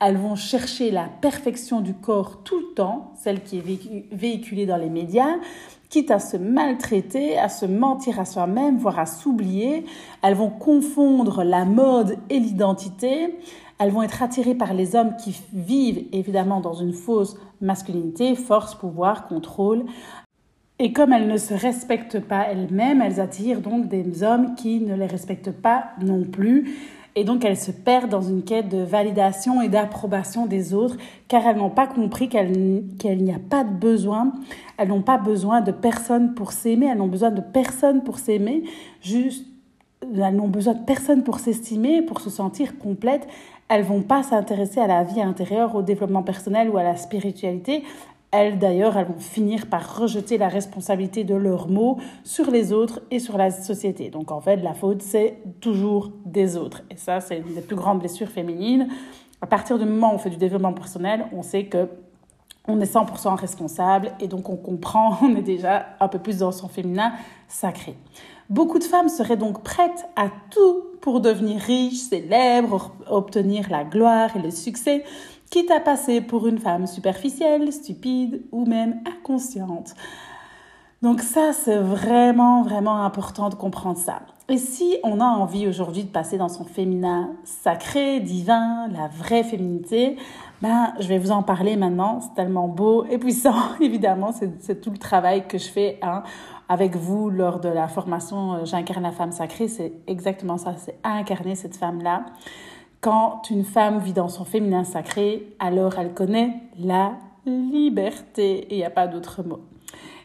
Elles 0.00 0.16
vont 0.16 0.34
chercher 0.34 0.90
la 0.90 1.08
perfection 1.20 1.80
du 1.80 1.94
corps 1.94 2.42
tout 2.42 2.58
le 2.58 2.74
temps, 2.74 3.12
celle 3.14 3.42
qui 3.42 3.58
est 3.58 4.12
véhiculée 4.12 4.66
dans 4.66 4.76
les 4.76 4.90
médias, 4.90 5.36
quitte 5.90 6.10
à 6.10 6.18
se 6.18 6.36
maltraiter, 6.36 7.38
à 7.38 7.48
se 7.48 7.66
mentir 7.66 8.18
à 8.18 8.24
soi-même, 8.24 8.78
voire 8.78 8.98
à 8.98 9.06
s'oublier. 9.06 9.84
Elles 10.22 10.34
vont 10.34 10.50
confondre 10.50 11.44
la 11.44 11.64
mode 11.64 12.16
et 12.30 12.40
l'identité. 12.40 13.38
Elles 13.82 13.90
vont 13.90 14.04
être 14.04 14.22
attirées 14.22 14.54
par 14.54 14.74
les 14.74 14.94
hommes 14.94 15.16
qui 15.16 15.34
vivent 15.52 16.04
évidemment 16.12 16.60
dans 16.60 16.74
une 16.74 16.92
fausse 16.92 17.36
masculinité, 17.60 18.36
force, 18.36 18.76
pouvoir, 18.76 19.26
contrôle. 19.26 19.86
Et 20.78 20.92
comme 20.92 21.12
elles 21.12 21.26
ne 21.26 21.36
se 21.36 21.52
respectent 21.52 22.20
pas 22.20 22.46
elles-mêmes, 22.48 23.02
elles 23.02 23.18
attirent 23.18 23.60
donc 23.60 23.88
des 23.88 24.22
hommes 24.22 24.54
qui 24.54 24.80
ne 24.80 24.94
les 24.94 25.06
respectent 25.06 25.50
pas 25.50 25.86
non 26.00 26.22
plus. 26.22 26.76
Et 27.16 27.24
donc 27.24 27.44
elles 27.44 27.58
se 27.58 27.72
perdent 27.72 28.08
dans 28.08 28.22
une 28.22 28.44
quête 28.44 28.68
de 28.68 28.84
validation 28.84 29.60
et 29.60 29.68
d'approbation 29.68 30.46
des 30.46 30.74
autres, 30.74 30.96
car 31.26 31.44
elles 31.44 31.56
n'ont 31.56 31.68
pas 31.68 31.88
compris 31.88 32.28
qu'il 32.28 32.86
n'y 33.02 33.34
a 33.34 33.40
pas 33.50 33.64
de 33.64 33.74
besoin, 33.74 34.32
elles 34.78 34.88
n'ont 34.88 35.02
pas 35.02 35.18
besoin 35.18 35.60
de 35.60 35.72
personne 35.72 36.34
pour 36.34 36.52
s'aimer, 36.52 36.86
elles 36.86 36.98
n'ont 36.98 37.08
besoin 37.08 37.32
de 37.32 37.40
personne 37.40 38.04
pour 38.04 38.20
s'aimer, 38.20 38.62
elles 39.04 40.36
n'ont 40.36 40.48
besoin 40.48 40.74
de 40.74 40.84
personne 40.84 41.24
pour 41.24 41.40
s'estimer, 41.40 42.00
pour 42.00 42.20
se 42.20 42.30
sentir 42.30 42.78
complète. 42.78 43.26
Elles 43.74 43.84
vont 43.84 44.02
pas 44.02 44.22
s'intéresser 44.22 44.80
à 44.80 44.86
la 44.86 45.02
vie 45.02 45.22
intérieure, 45.22 45.74
au 45.74 45.80
développement 45.80 46.22
personnel 46.22 46.68
ou 46.68 46.76
à 46.76 46.82
la 46.82 46.96
spiritualité 46.96 47.84
elles 48.32 48.58
d'ailleurs, 48.58 48.96
elles 48.96 49.06
vont 49.06 49.18
finir 49.18 49.66
par 49.66 49.98
rejeter 49.98 50.38
la 50.38 50.48
responsabilité 50.48 51.22
de 51.22 51.34
leurs 51.34 51.68
mots 51.68 51.98
sur 52.24 52.50
les 52.50 52.72
autres 52.72 53.02
et 53.10 53.18
sur 53.18 53.36
la 53.36 53.50
société. 53.50 54.08
Donc 54.08 54.32
en 54.32 54.40
fait, 54.40 54.56
la 54.56 54.72
faute, 54.72 55.02
c'est 55.02 55.36
toujours 55.60 56.10
des 56.24 56.56
autres. 56.56 56.82
Et 56.90 56.96
ça, 56.96 57.20
c'est 57.20 57.38
une 57.38 57.54
des 57.54 57.60
plus 57.60 57.76
grandes 57.76 57.98
blessures 57.98 58.30
féminines. 58.30 58.88
À 59.42 59.46
partir 59.46 59.78
du 59.78 59.84
moment 59.84 60.12
où 60.12 60.14
on 60.14 60.18
fait 60.18 60.30
du 60.30 60.38
développement 60.38 60.72
personnel, 60.72 61.26
on 61.32 61.42
sait 61.42 61.66
que 61.66 61.88
on 62.66 62.80
est 62.80 62.90
100% 62.90 63.34
responsable 63.34 64.12
et 64.18 64.28
donc 64.28 64.48
on 64.48 64.56
comprend, 64.56 65.18
on 65.22 65.36
est 65.36 65.42
déjà 65.42 65.88
un 66.00 66.08
peu 66.08 66.18
plus 66.18 66.38
dans 66.38 66.52
son 66.52 66.68
féminin 66.68 67.12
sacré. 67.48 67.96
Beaucoup 68.52 68.78
de 68.78 68.84
femmes 68.84 69.08
seraient 69.08 69.38
donc 69.38 69.62
prêtes 69.62 70.06
à 70.14 70.28
tout 70.50 70.82
pour 71.00 71.22
devenir 71.22 71.58
riches, 71.58 72.00
célèbres, 72.00 72.92
obtenir 73.08 73.70
la 73.70 73.82
gloire 73.82 74.36
et 74.36 74.42
le 74.42 74.50
succès, 74.50 75.04
quitte 75.48 75.70
à 75.70 75.80
passer 75.80 76.20
pour 76.20 76.46
une 76.46 76.58
femme 76.58 76.86
superficielle, 76.86 77.72
stupide 77.72 78.42
ou 78.52 78.66
même 78.66 79.00
inconsciente. 79.06 79.94
Donc 81.00 81.22
ça, 81.22 81.54
c'est 81.54 81.78
vraiment, 81.78 82.62
vraiment 82.62 83.02
important 83.02 83.48
de 83.48 83.54
comprendre 83.54 83.96
ça. 83.96 84.20
Et 84.50 84.58
si 84.58 84.98
on 85.02 85.20
a 85.20 85.24
envie 85.24 85.66
aujourd'hui 85.66 86.04
de 86.04 86.10
passer 86.10 86.36
dans 86.36 86.50
son 86.50 86.64
féminin 86.64 87.30
sacré, 87.44 88.20
divin, 88.20 88.86
la 88.88 89.08
vraie 89.08 89.44
féminité, 89.44 90.18
ben, 90.60 90.92
je 91.00 91.08
vais 91.08 91.18
vous 91.18 91.32
en 91.32 91.42
parler 91.42 91.76
maintenant. 91.76 92.20
C'est 92.20 92.34
tellement 92.34 92.68
beau 92.68 93.04
et 93.10 93.18
puissant, 93.18 93.56
évidemment. 93.80 94.32
C'est 94.60 94.80
tout 94.80 94.90
le 94.90 94.98
travail 94.98 95.48
que 95.48 95.58
je 95.58 95.68
fais 95.68 95.98
hein, 96.02 96.22
avec 96.68 96.96
vous 96.96 97.30
lors 97.30 97.60
de 97.60 97.68
la 97.68 97.88
formation 97.88 98.54
euh, 98.54 98.64
J'incarne 98.64 99.02
la 99.02 99.12
femme 99.12 99.32
sacrée. 99.32 99.68
C'est 99.68 99.92
exactement 100.06 100.58
ça. 100.58 100.74
C'est 100.76 100.98
incarner 101.04 101.54
cette 101.54 101.76
femme-là. 101.76 102.26
Quand 103.00 103.50
une 103.50 103.64
femme 103.64 103.98
vit 103.98 104.12
dans 104.12 104.28
son 104.28 104.44
féminin 104.44 104.84
sacré, 104.84 105.54
alors 105.58 105.98
elle 105.98 106.14
connaît 106.14 106.60
la 106.78 107.14
liberté. 107.46 108.66
Il 108.70 108.76
n'y 108.76 108.84
a 108.84 108.90
pas 108.90 109.06
d'autre 109.06 109.42
mot. 109.42 109.60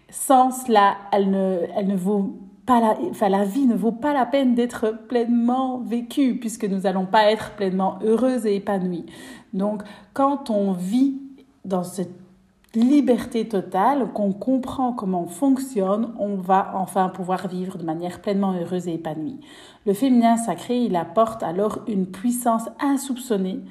Sans 0.10 0.52
cela, 0.52 0.98
elle 1.12 1.32
ne, 1.32 1.62
elle 1.76 1.88
ne 1.88 1.96
vaut 1.96 2.36
pas 2.66 2.80
la, 2.80 2.98
enfin, 3.10 3.30
la 3.30 3.46
vie 3.46 3.66
ne 3.66 3.76
vaut 3.76 3.92
pas 3.92 4.14
la 4.14 4.26
peine 4.26 4.54
d'être 4.54 5.08
pleinement 5.08 5.80
vécue 5.80 6.38
puisque 6.40 6.66
nous 6.66 6.82
n'allons 6.82 7.06
pas 7.06 7.32
être 7.32 7.52
pleinement 7.56 7.98
heureuses 8.04 8.46
et 8.46 8.56
épanouies. 8.56 9.06
Donc, 9.54 9.84
quand 10.14 10.50
on 10.50 10.74
vit 10.74 11.20
dans 11.66 11.84
cette 11.84 12.27
liberté 12.76 13.48
totale, 13.48 14.12
qu'on 14.14 14.34
comprend 14.34 14.94
comment 14.94 15.24
on 15.24 15.28
fonctionne, 15.28 16.14
on 16.20 16.36
va 16.36 16.74
enfin 16.76 17.10
pouvoir 17.10 17.48
vivre 17.48 17.78
de 17.78 17.84
manière 17.86 18.22
pleinement 18.22 18.54
heureuse 18.54 18.88
et 18.88 18.96
épanouie. 18.96 19.40
Le 19.86 19.94
féminin 19.94 20.38
sacré, 20.38 20.78
il 20.78 20.96
apporte 20.96 21.44
alors 21.44 21.80
une 21.88 22.06
puissance 22.06 22.70
insoupçonnée 22.80 23.62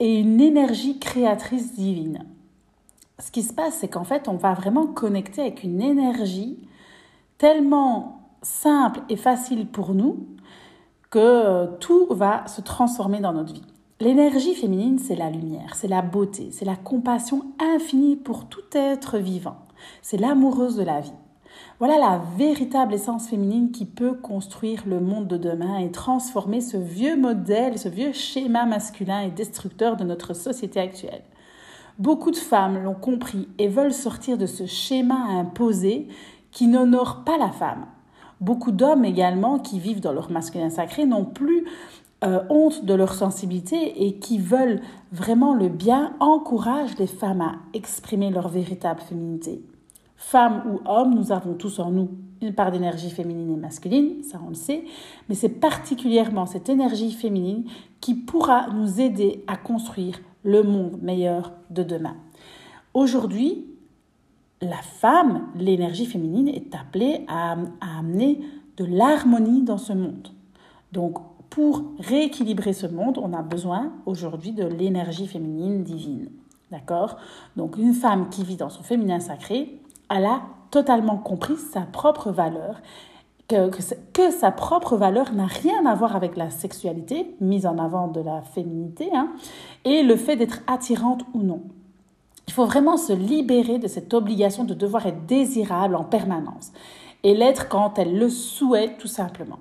et 0.00 0.20
une 0.20 0.40
énergie 0.40 0.98
créatrice 0.98 1.74
divine. 1.74 2.24
Ce 3.18 3.30
qui 3.30 3.42
se 3.42 3.54
passe, 3.54 3.78
c'est 3.80 3.88
qu'en 3.88 4.04
fait, 4.04 4.28
on 4.28 4.36
va 4.36 4.52
vraiment 4.52 4.86
connecter 4.86 5.40
avec 5.40 5.62
une 5.62 5.80
énergie 5.80 6.58
tellement 7.38 8.20
simple 8.42 9.00
et 9.08 9.16
facile 9.16 9.66
pour 9.66 9.94
nous 9.94 10.26
que 11.10 11.76
tout 11.78 12.06
va 12.10 12.46
se 12.46 12.60
transformer 12.60 13.20
dans 13.20 13.32
notre 13.32 13.54
vie. 13.54 13.75
L'énergie 13.98 14.54
féminine, 14.54 14.98
c'est 14.98 15.16
la 15.16 15.30
lumière, 15.30 15.74
c'est 15.74 15.88
la 15.88 16.02
beauté, 16.02 16.50
c'est 16.52 16.66
la 16.66 16.76
compassion 16.76 17.46
infinie 17.58 18.16
pour 18.16 18.46
tout 18.46 18.60
être 18.74 19.16
vivant. 19.16 19.56
C'est 20.02 20.18
l'amoureuse 20.18 20.76
de 20.76 20.82
la 20.82 21.00
vie. 21.00 21.14
Voilà 21.78 21.96
la 21.96 22.20
véritable 22.36 22.92
essence 22.92 23.28
féminine 23.28 23.70
qui 23.70 23.86
peut 23.86 24.12
construire 24.12 24.82
le 24.86 25.00
monde 25.00 25.28
de 25.28 25.38
demain 25.38 25.78
et 25.78 25.90
transformer 25.90 26.60
ce 26.60 26.76
vieux 26.76 27.16
modèle, 27.16 27.78
ce 27.78 27.88
vieux 27.88 28.12
schéma 28.12 28.66
masculin 28.66 29.22
et 29.22 29.30
destructeur 29.30 29.96
de 29.96 30.04
notre 30.04 30.34
société 30.34 30.78
actuelle. 30.78 31.22
Beaucoup 31.98 32.30
de 32.30 32.36
femmes 32.36 32.82
l'ont 32.82 32.92
compris 32.92 33.48
et 33.56 33.68
veulent 33.68 33.94
sortir 33.94 34.36
de 34.36 34.44
ce 34.44 34.66
schéma 34.66 35.16
imposé 35.30 36.08
qui 36.50 36.66
n'honore 36.66 37.24
pas 37.24 37.38
la 37.38 37.50
femme. 37.50 37.86
Beaucoup 38.42 38.72
d'hommes 38.72 39.06
également 39.06 39.58
qui 39.58 39.80
vivent 39.80 40.00
dans 40.00 40.12
leur 40.12 40.30
masculin 40.30 40.68
sacré 40.68 41.06
n'ont 41.06 41.24
plus 41.24 41.64
euh, 42.24 42.40
honte 42.48 42.84
de 42.84 42.94
leur 42.94 43.12
sensibilité 43.12 44.06
et 44.06 44.18
qui 44.18 44.38
veulent 44.38 44.80
vraiment 45.12 45.54
le 45.54 45.68
bien 45.68 46.14
encouragent 46.18 46.96
les 46.98 47.06
femmes 47.06 47.42
à 47.42 47.56
exprimer 47.74 48.30
leur 48.30 48.48
véritable 48.48 49.00
féminité. 49.00 49.62
Femmes 50.16 50.62
ou 50.66 50.80
hommes, 50.88 51.14
nous 51.14 51.30
avons 51.30 51.54
tous 51.54 51.78
en 51.78 51.90
nous 51.90 52.08
une 52.40 52.54
part 52.54 52.72
d'énergie 52.72 53.10
féminine 53.10 53.52
et 53.52 53.56
masculine, 53.56 54.22
ça 54.22 54.40
on 54.44 54.48
le 54.48 54.54
sait, 54.54 54.84
mais 55.28 55.34
c'est 55.34 55.48
particulièrement 55.50 56.46
cette 56.46 56.68
énergie 56.70 57.12
féminine 57.12 57.64
qui 58.00 58.14
pourra 58.14 58.68
nous 58.68 59.00
aider 59.00 59.44
à 59.46 59.56
construire 59.56 60.18
le 60.42 60.62
monde 60.62 60.98
meilleur 61.02 61.52
de 61.70 61.82
demain. 61.82 62.16
Aujourd'hui, 62.94 63.66
la 64.62 64.80
femme, 64.80 65.48
l'énergie 65.54 66.06
féminine 66.06 66.48
est 66.48 66.74
appelée 66.74 67.26
à, 67.28 67.58
à 67.80 67.98
amener 67.98 68.40
de 68.78 68.86
l'harmonie 68.86 69.62
dans 69.62 69.78
ce 69.78 69.92
monde. 69.92 70.28
Donc, 70.92 71.18
pour 71.56 71.84
rééquilibrer 71.98 72.74
ce 72.74 72.86
monde, 72.86 73.16
on 73.16 73.32
a 73.32 73.40
besoin 73.40 73.94
aujourd'hui 74.04 74.52
de 74.52 74.66
l'énergie 74.66 75.26
féminine 75.26 75.84
divine. 75.84 76.28
D'accord? 76.70 77.16
Donc, 77.56 77.78
une 77.78 77.94
femme 77.94 78.28
qui 78.28 78.44
vit 78.44 78.56
dans 78.56 78.68
son 78.68 78.82
féminin 78.82 79.20
sacré, 79.20 79.80
elle 80.10 80.26
a 80.26 80.42
totalement 80.70 81.16
compris 81.16 81.56
sa 81.56 81.80
propre 81.80 82.30
valeur 82.30 82.82
que, 83.48 84.30
sa 84.30 84.50
propre 84.50 84.98
valeur 84.98 85.32
n'a 85.32 85.46
rien 85.46 85.86
à 85.86 85.94
voir 85.94 86.14
avec 86.14 86.36
la 86.36 86.50
sexualité, 86.50 87.34
mise 87.40 87.64
en 87.64 87.78
avant 87.78 88.08
de 88.08 88.20
la 88.20 88.42
féminité, 88.42 89.08
hein, 89.14 89.32
et 89.86 90.02
le 90.02 90.16
fait 90.16 90.36
d'être 90.36 90.60
attirante 90.66 91.22
ou 91.32 91.40
non. 91.40 91.62
Il 92.48 92.52
faut 92.52 92.66
vraiment 92.66 92.98
se 92.98 93.14
libérer 93.14 93.78
de 93.78 93.88
cette 93.88 94.12
obligation 94.12 94.64
de 94.64 94.74
devoir 94.74 95.06
être 95.06 95.24
désirable 95.24 95.96
en 95.96 96.04
permanence 96.04 96.72
et 97.22 97.34
l'être 97.34 97.70
quand 97.70 97.98
elle 97.98 98.18
le 98.18 98.28
souhaite 98.28 98.98
tout 98.98 99.08
simplement. 99.08 99.56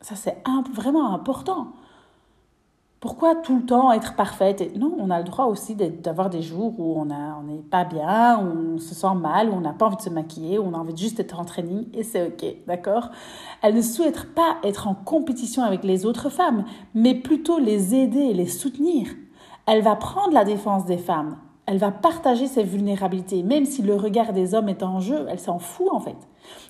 Ça, 0.00 0.14
c'est 0.16 0.42
vraiment 0.74 1.12
important. 1.14 1.68
Pourquoi 3.00 3.34
tout 3.34 3.56
le 3.56 3.64
temps 3.64 3.92
être 3.92 4.14
parfaite 4.14 4.76
Non, 4.76 4.94
on 4.98 5.08
a 5.08 5.18
le 5.18 5.24
droit 5.24 5.46
aussi 5.46 5.74
d'avoir 5.74 6.28
des 6.28 6.42
jours 6.42 6.78
où 6.78 7.00
on 7.00 7.06
n'est 7.06 7.62
pas 7.70 7.84
bien, 7.84 8.38
où 8.38 8.74
on 8.74 8.78
se 8.78 8.94
sent 8.94 9.14
mal, 9.14 9.48
où 9.48 9.54
on 9.54 9.60
n'a 9.60 9.72
pas 9.72 9.86
envie 9.86 9.96
de 9.96 10.02
se 10.02 10.10
maquiller, 10.10 10.58
où 10.58 10.64
on 10.64 10.74
a 10.74 10.76
envie 10.76 10.92
de 10.92 10.98
juste 10.98 11.18
être 11.18 11.40
en 11.40 11.46
training, 11.46 11.86
et 11.94 12.02
c'est 12.02 12.26
ok, 12.26 12.44
d'accord? 12.66 13.08
Elle 13.62 13.74
ne 13.74 13.80
souhaite 13.80 14.34
pas 14.34 14.56
être 14.64 14.86
en 14.86 14.94
compétition 14.94 15.62
avec 15.62 15.82
les 15.82 16.04
autres 16.04 16.28
femmes, 16.28 16.66
mais 16.94 17.14
plutôt 17.14 17.58
les 17.58 17.94
aider 17.94 18.20
et 18.20 18.34
les 18.34 18.46
soutenir. 18.46 19.08
Elle 19.64 19.82
va 19.82 19.96
prendre 19.96 20.34
la 20.34 20.44
défense 20.44 20.84
des 20.84 20.98
femmes, 20.98 21.38
elle 21.70 21.78
va 21.78 21.92
partager 21.92 22.48
ses 22.48 22.64
vulnérabilités, 22.64 23.44
même 23.44 23.64
si 23.64 23.82
le 23.82 23.94
regard 23.94 24.32
des 24.32 24.54
hommes 24.56 24.68
est 24.68 24.82
en 24.82 24.98
jeu, 24.98 25.26
elle 25.28 25.38
s'en 25.38 25.60
fout 25.60 25.86
en 25.92 26.00
fait. 26.00 26.16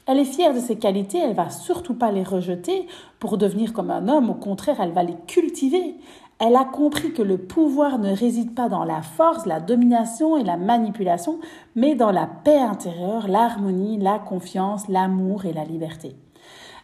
Elle 0.07 0.19
est 0.19 0.27
fière 0.27 0.53
de 0.53 0.61
ses 0.61 0.77
qualités, 0.77 1.17
elle 1.17 1.33
va 1.33 1.49
surtout 1.49 1.95
pas 1.95 2.13
les 2.13 2.23
rejeter 2.23 2.87
pour 3.19 3.39
devenir 3.39 3.73
comme 3.73 3.91
un 3.91 4.09
homme, 4.09 4.29
au 4.29 4.35
contraire, 4.35 4.77
elle 4.79 4.93
va 4.93 5.03
les 5.03 5.17
cultiver. 5.27 5.95
Elle 6.39 6.55
a 6.55 6.65
compris 6.65 7.15
que 7.15 7.23
le 7.23 7.39
pouvoir 7.39 7.99
ne 7.99 8.15
réside 8.15 8.55
pas 8.55 8.69
dans 8.69 8.85
la 8.85 9.01
force, 9.01 9.47
la 9.47 9.59
domination 9.59 10.37
et 10.37 10.45
la 10.45 10.59
manipulation, 10.59 11.39
mais 11.75 11.95
dans 11.95 12.13
la 12.13 12.27
paix 12.27 12.61
intérieure, 12.61 13.27
l'harmonie, 13.27 13.97
la 13.97 14.19
confiance, 14.19 14.87
l'amour 14.87 15.47
et 15.47 15.55
la 15.55 15.65
liberté. 15.65 16.15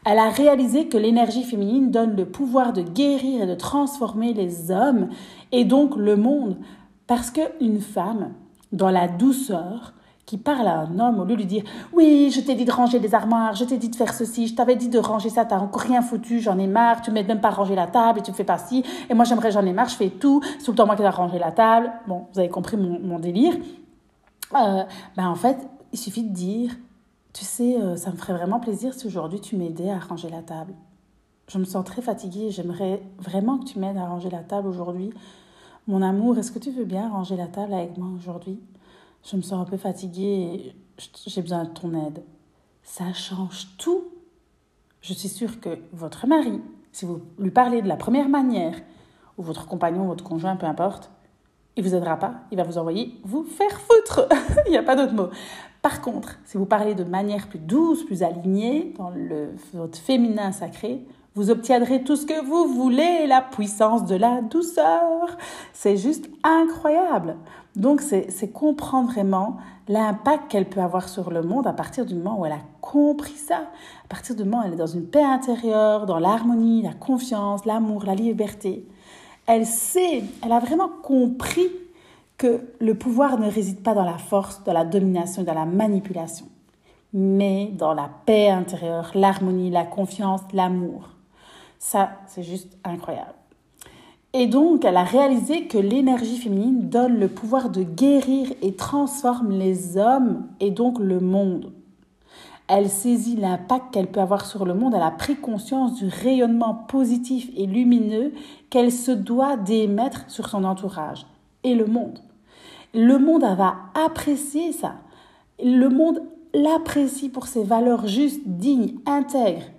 Elle 0.06 0.20
a 0.20 0.30
réalisé 0.30 0.88
que 0.88 0.96
l'énergie 0.96 1.44
féminine 1.44 1.90
donne 1.90 2.16
le 2.16 2.24
pouvoir 2.24 2.72
de 2.72 2.80
guérir 2.80 3.42
et 3.42 3.46
de 3.46 3.54
transformer 3.54 4.32
les 4.32 4.70
hommes 4.70 5.10
et 5.52 5.64
donc 5.64 5.96
le 5.96 6.16
monde, 6.16 6.56
parce 7.06 7.30
qu'une 7.30 7.80
femme, 7.80 8.32
dans 8.72 8.90
la 8.90 9.08
douceur, 9.08 9.94
qui 10.26 10.38
parle 10.38 10.66
à 10.66 10.80
un 10.80 10.98
homme 10.98 11.20
au 11.20 11.24
lieu 11.24 11.36
de 11.36 11.40
lui 11.40 11.46
dire 11.46 11.62
Oui, 11.92 12.32
je 12.34 12.40
t'ai 12.40 12.56
dit 12.56 12.64
de 12.64 12.72
ranger 12.72 12.98
les 12.98 13.14
armoires, 13.14 13.54
je 13.54 13.64
t'ai 13.64 13.78
dit 13.78 13.88
de 13.88 13.94
faire 13.94 14.12
ceci, 14.12 14.48
je 14.48 14.54
t'avais 14.54 14.74
dit 14.74 14.88
de 14.88 14.98
ranger 14.98 15.30
ça, 15.30 15.44
t'as 15.44 15.58
encore 15.58 15.82
rien 15.82 16.02
foutu, 16.02 16.40
j'en 16.40 16.58
ai 16.58 16.66
marre, 16.66 17.00
tu 17.00 17.12
m'aides 17.12 17.28
même 17.28 17.40
pas 17.40 17.48
à 17.48 17.52
ranger 17.52 17.76
la 17.76 17.86
table 17.86 18.18
et 18.18 18.22
tu 18.22 18.32
fais 18.32 18.44
pas 18.44 18.58
ci, 18.58 18.84
et 19.08 19.14
moi 19.14 19.24
j'aimerais, 19.24 19.52
j'en 19.52 19.64
ai 19.64 19.72
marre, 19.72 19.88
je 19.88 19.94
fais 19.94 20.10
tout, 20.10 20.42
c'est 20.58 20.64
tout 20.64 20.72
le 20.72 20.76
temps 20.76 20.86
moi 20.86 20.96
qui 20.96 21.02
dois 21.02 21.12
ranger 21.12 21.38
la 21.38 21.52
table. 21.52 21.92
Bon, 22.08 22.26
vous 22.32 22.40
avez 22.40 22.48
compris 22.48 22.76
mon, 22.76 23.18
délire. 23.20 23.54
Euh, 24.54 24.82
ben 25.16 25.28
en 25.28 25.36
fait, 25.36 25.56
il 25.92 25.98
suffit 25.98 26.24
de 26.24 26.32
dire 26.32 26.72
Tu 27.32 27.44
sais, 27.44 27.76
euh, 27.80 27.96
ça 27.96 28.10
me 28.10 28.16
ferait 28.16 28.34
vraiment 28.34 28.58
plaisir 28.58 28.94
si 28.94 29.06
aujourd'hui 29.06 29.40
tu 29.40 29.56
m'aidais 29.56 29.90
à 29.90 30.00
ranger 30.00 30.28
la 30.28 30.42
table. 30.42 30.74
Je 31.48 31.58
me 31.58 31.64
sens 31.64 31.84
très 31.84 32.02
fatiguée, 32.02 32.50
j'aimerais 32.50 33.00
vraiment 33.18 33.58
que 33.58 33.64
tu 33.64 33.78
m'aides 33.78 33.96
à 33.96 34.06
ranger 34.06 34.30
la 34.30 34.40
table 34.40 34.66
aujourd'hui. 34.66 35.12
Mon 35.88 36.02
amour, 36.02 36.36
est-ce 36.36 36.50
que 36.50 36.58
tu 36.58 36.72
veux 36.72 36.84
bien 36.84 37.08
ranger 37.08 37.36
la 37.36 37.46
table 37.46 37.72
avec 37.72 37.96
moi 37.96 38.08
aujourd'hui? 38.16 38.58
Je 39.24 39.36
me 39.36 39.42
sens 39.42 39.60
un 39.64 39.70
peu 39.70 39.76
fatiguée 39.76 40.24
et 40.24 40.76
j'ai 41.26 41.42
besoin 41.42 41.62
de 41.62 41.70
ton 41.70 41.94
aide. 41.94 42.24
Ça 42.82 43.12
change 43.12 43.68
tout. 43.78 44.02
Je 45.00 45.12
suis 45.12 45.28
sûre 45.28 45.60
que 45.60 45.78
votre 45.92 46.26
mari, 46.26 46.60
si 46.90 47.04
vous 47.04 47.20
lui 47.38 47.52
parlez 47.52 47.82
de 47.82 47.88
la 47.88 47.94
première 47.94 48.28
manière, 48.28 48.74
ou 49.38 49.44
votre 49.44 49.68
compagnon, 49.68 50.06
votre 50.06 50.24
conjoint, 50.24 50.56
peu 50.56 50.66
importe, 50.66 51.12
il 51.76 51.84
vous 51.84 51.94
aidera 51.94 52.16
pas, 52.16 52.34
il 52.50 52.56
va 52.56 52.64
vous 52.64 52.78
envoyer 52.78 53.20
vous 53.22 53.44
faire 53.44 53.78
foutre. 53.78 54.26
il 54.66 54.70
n'y 54.70 54.78
a 54.78 54.82
pas 54.82 54.96
d'autre 54.96 55.12
mot. 55.12 55.28
Par 55.82 56.00
contre, 56.00 56.36
si 56.46 56.56
vous 56.56 56.66
parlez 56.66 56.96
de 56.96 57.04
manière 57.04 57.46
plus 57.46 57.60
douce, 57.60 58.04
plus 58.04 58.24
alignée, 58.24 58.92
dans 58.98 59.10
le, 59.10 59.54
votre 59.72 59.98
féminin 59.98 60.50
sacré, 60.50 61.06
vous 61.36 61.50
obtiendrez 61.50 62.02
tout 62.02 62.16
ce 62.16 62.24
que 62.24 62.44
vous 62.44 62.66
voulez, 62.74 63.26
la 63.26 63.42
puissance 63.42 64.06
de 64.06 64.16
la 64.16 64.40
douceur. 64.40 65.36
C'est 65.74 65.98
juste 65.98 66.30
incroyable. 66.42 67.36
Donc, 67.76 68.00
c'est 68.00 68.52
comprendre 68.52 69.10
vraiment 69.10 69.58
l'impact 69.86 70.50
qu'elle 70.50 70.64
peut 70.64 70.80
avoir 70.80 71.10
sur 71.10 71.30
le 71.30 71.42
monde 71.42 71.66
à 71.66 71.74
partir 71.74 72.06
du 72.06 72.14
moment 72.14 72.40
où 72.40 72.46
elle 72.46 72.52
a 72.52 72.62
compris 72.80 73.36
ça. 73.36 73.58
À 74.04 74.08
partir 74.08 74.34
du 74.34 74.44
moment 74.44 74.62
où 74.62 74.66
elle 74.66 74.72
est 74.72 74.76
dans 74.76 74.86
une 74.86 75.04
paix 75.04 75.22
intérieure, 75.22 76.06
dans 76.06 76.18
l'harmonie, 76.18 76.82
la 76.82 76.94
confiance, 76.94 77.66
l'amour, 77.66 78.04
la 78.06 78.14
liberté. 78.14 78.88
Elle 79.46 79.66
sait, 79.66 80.24
elle 80.42 80.52
a 80.52 80.58
vraiment 80.58 80.88
compris 81.02 81.68
que 82.38 82.62
le 82.80 82.94
pouvoir 82.94 83.38
ne 83.38 83.50
réside 83.50 83.82
pas 83.82 83.92
dans 83.92 84.04
la 84.04 84.18
force, 84.18 84.64
dans 84.64 84.72
la 84.72 84.86
domination, 84.86 85.42
dans 85.42 85.54
la 85.54 85.66
manipulation, 85.66 86.46
mais 87.12 87.72
dans 87.74 87.92
la 87.92 88.08
paix 88.24 88.48
intérieure, 88.48 89.12
l'harmonie, 89.14 89.70
la 89.70 89.84
confiance, 89.84 90.40
l'amour. 90.54 91.15
Ça, 91.88 92.10
c'est 92.26 92.42
juste 92.42 92.76
incroyable. 92.82 93.36
Et 94.32 94.48
donc, 94.48 94.84
elle 94.84 94.96
a 94.96 95.04
réalisé 95.04 95.68
que 95.68 95.78
l'énergie 95.78 96.36
féminine 96.36 96.88
donne 96.88 97.20
le 97.20 97.28
pouvoir 97.28 97.70
de 97.70 97.84
guérir 97.84 98.52
et 98.60 98.74
transforme 98.74 99.52
les 99.52 99.96
hommes 99.96 100.48
et 100.58 100.72
donc 100.72 100.98
le 100.98 101.20
monde. 101.20 101.72
Elle 102.66 102.90
saisit 102.90 103.36
l'impact 103.36 103.94
qu'elle 103.94 104.08
peut 104.08 104.18
avoir 104.18 104.46
sur 104.46 104.64
le 104.64 104.74
monde, 104.74 104.94
elle 104.96 105.02
a 105.02 105.12
pris 105.12 105.36
conscience 105.36 105.94
du 105.94 106.08
rayonnement 106.08 106.74
positif 106.74 107.50
et 107.56 107.66
lumineux 107.66 108.32
qu'elle 108.68 108.90
se 108.90 109.12
doit 109.12 109.56
d'émettre 109.56 110.28
sur 110.28 110.48
son 110.48 110.64
entourage 110.64 111.24
et 111.62 111.76
le 111.76 111.86
monde. 111.86 112.18
Le 112.94 113.16
monde 113.20 113.44
va 113.44 113.76
apprécier 113.94 114.72
ça. 114.72 114.94
Le 115.62 115.86
monde 115.86 116.20
l'apprécie 116.52 117.28
pour 117.28 117.46
ses 117.46 117.62
valeurs 117.62 118.08
justes, 118.08 118.42
dignes, 118.44 118.98
intègres. 119.06 119.70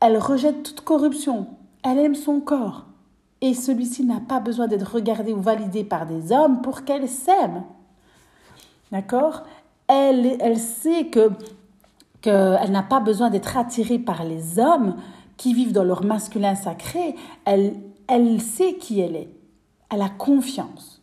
Elle 0.00 0.16
rejette 0.16 0.62
toute 0.62 0.80
corruption. 0.80 1.46
Elle 1.82 1.98
aime 1.98 2.14
son 2.14 2.40
corps. 2.40 2.86
Et 3.42 3.54
celui-ci 3.54 4.04
n'a 4.04 4.20
pas 4.20 4.40
besoin 4.40 4.66
d'être 4.66 4.94
regardé 4.94 5.32
ou 5.32 5.40
validé 5.40 5.84
par 5.84 6.06
des 6.06 6.32
hommes 6.32 6.62
pour 6.62 6.84
qu'elle 6.84 7.08
s'aime. 7.08 7.64
D'accord? 8.92 9.44
Elle, 9.86 10.36
elle 10.40 10.58
sait 10.58 11.06
que 11.06 11.30
qu'elle 12.20 12.70
n'a 12.70 12.82
pas 12.82 13.00
besoin 13.00 13.30
d'être 13.30 13.56
attirée 13.56 13.98
par 13.98 14.24
les 14.24 14.58
hommes 14.58 14.96
qui 15.38 15.54
vivent 15.54 15.72
dans 15.72 15.84
leur 15.84 16.04
masculin 16.04 16.54
sacré. 16.54 17.14
Elle, 17.46 17.76
elle 18.08 18.42
sait 18.42 18.74
qui 18.74 19.00
elle 19.00 19.16
est. 19.16 19.30
Elle 19.90 20.02
a 20.02 20.10
confiance. 20.10 21.02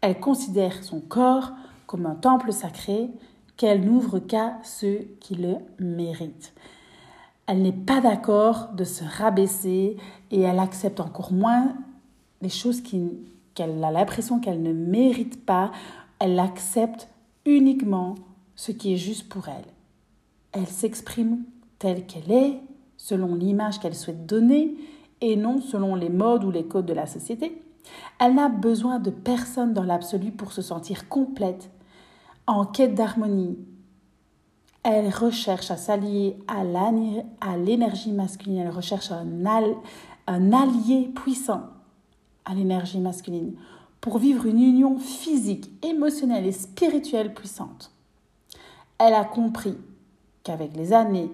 Elle 0.00 0.20
considère 0.20 0.82
son 0.82 1.00
corps 1.00 1.52
comme 1.86 2.06
un 2.06 2.14
temple 2.14 2.52
sacré 2.52 3.10
qu'elle 3.56 3.84
n'ouvre 3.84 4.20
qu'à 4.20 4.58
ceux 4.62 5.06
qui 5.20 5.34
le 5.34 5.56
méritent 5.78 6.54
elle 7.48 7.62
n'est 7.62 7.72
pas 7.72 8.02
d'accord 8.02 8.68
de 8.74 8.84
se 8.84 9.02
rabaisser 9.02 9.96
et 10.30 10.40
elle 10.42 10.58
accepte 10.58 11.00
encore 11.00 11.32
moins 11.32 11.74
les 12.42 12.50
choses 12.50 12.82
qu'elle 12.82 13.82
a 13.82 13.90
l'impression 13.90 14.38
qu'elle 14.38 14.62
ne 14.62 14.74
mérite 14.74 15.44
pas. 15.46 15.72
Elle 16.18 16.38
accepte 16.38 17.08
uniquement 17.46 18.16
ce 18.54 18.70
qui 18.70 18.92
est 18.92 18.98
juste 18.98 19.30
pour 19.30 19.48
elle. 19.48 19.64
Elle 20.52 20.66
s'exprime 20.66 21.38
telle 21.78 22.04
qu'elle 22.04 22.30
est, 22.30 22.60
selon 22.98 23.34
l'image 23.34 23.80
qu'elle 23.80 23.94
souhaite 23.94 24.26
donner 24.26 24.74
et 25.22 25.36
non 25.36 25.60
selon 25.62 25.94
les 25.94 26.10
modes 26.10 26.44
ou 26.44 26.50
les 26.50 26.64
codes 26.64 26.86
de 26.86 26.92
la 26.92 27.06
société. 27.06 27.62
Elle 28.20 28.34
n'a 28.34 28.50
besoin 28.50 28.98
de 28.98 29.10
personne 29.10 29.72
dans 29.72 29.84
l'absolu 29.84 30.32
pour 30.32 30.52
se 30.52 30.60
sentir 30.60 31.08
complète, 31.08 31.70
en 32.46 32.66
quête 32.66 32.94
d'harmonie, 32.94 33.56
elle 34.82 35.08
recherche 35.08 35.70
à 35.70 35.76
s'allier 35.76 36.36
à 36.46 37.56
l'énergie 37.56 38.12
masculine, 38.12 38.58
elle 38.58 38.70
recherche 38.70 39.10
un, 39.10 39.26
un 40.26 40.52
allié 40.52 41.10
puissant 41.14 41.62
à 42.44 42.54
l'énergie 42.54 43.00
masculine 43.00 43.54
pour 44.00 44.18
vivre 44.18 44.46
une 44.46 44.62
union 44.62 44.98
physique, 44.98 45.70
émotionnelle 45.82 46.46
et 46.46 46.52
spirituelle 46.52 47.34
puissante. 47.34 47.90
Elle 48.98 49.14
a 49.14 49.24
compris 49.24 49.76
qu'avec 50.42 50.76
les 50.76 50.92
années, 50.92 51.30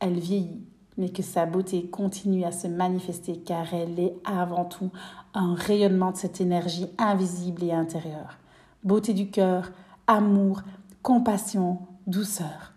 elle 0.00 0.18
vieillit, 0.18 0.64
mais 0.96 1.10
que 1.10 1.22
sa 1.22 1.46
beauté 1.46 1.86
continue 1.86 2.44
à 2.44 2.52
se 2.52 2.66
manifester 2.66 3.38
car 3.38 3.72
elle 3.74 3.98
est 3.98 4.14
avant 4.24 4.64
tout 4.64 4.90
un 5.34 5.54
rayonnement 5.54 6.12
de 6.12 6.16
cette 6.16 6.40
énergie 6.40 6.86
invisible 6.98 7.64
et 7.64 7.72
intérieure. 7.72 8.38
Beauté 8.84 9.12
du 9.12 9.30
cœur, 9.30 9.70
amour, 10.06 10.62
compassion, 11.02 11.78
douceur. 12.06 12.72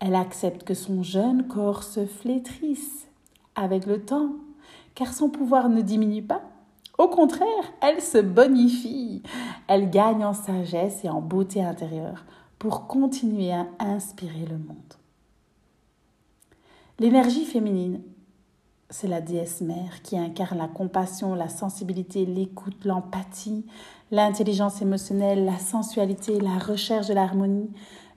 Elle 0.00 0.14
accepte 0.14 0.64
que 0.64 0.74
son 0.74 1.02
jeune 1.02 1.46
corps 1.46 1.82
se 1.82 2.06
flétrisse 2.06 3.06
avec 3.54 3.86
le 3.86 4.04
temps, 4.04 4.32
car 4.94 5.12
son 5.12 5.28
pouvoir 5.28 5.68
ne 5.68 5.80
diminue 5.80 6.22
pas. 6.22 6.42
Au 6.98 7.08
contraire, 7.08 7.72
elle 7.80 8.00
se 8.00 8.18
bonifie. 8.18 9.22
Elle 9.68 9.90
gagne 9.90 10.24
en 10.24 10.34
sagesse 10.34 11.04
et 11.04 11.08
en 11.08 11.20
beauté 11.20 11.62
intérieure 11.62 12.24
pour 12.58 12.86
continuer 12.86 13.52
à 13.52 13.66
inspirer 13.80 14.46
le 14.48 14.58
monde. 14.58 14.76
L'énergie 16.98 17.44
féminine, 17.44 18.02
c'est 18.90 19.08
la 19.08 19.20
déesse 19.20 19.62
mère 19.62 20.02
qui 20.02 20.18
incarne 20.18 20.58
la 20.58 20.68
compassion, 20.68 21.34
la 21.34 21.48
sensibilité, 21.48 22.26
l'écoute, 22.26 22.84
l'empathie, 22.84 23.64
l'intelligence 24.10 24.82
émotionnelle, 24.82 25.44
la 25.44 25.58
sensualité, 25.58 26.38
la 26.38 26.58
recherche 26.58 27.08
de 27.08 27.14
l'harmonie, 27.14 27.70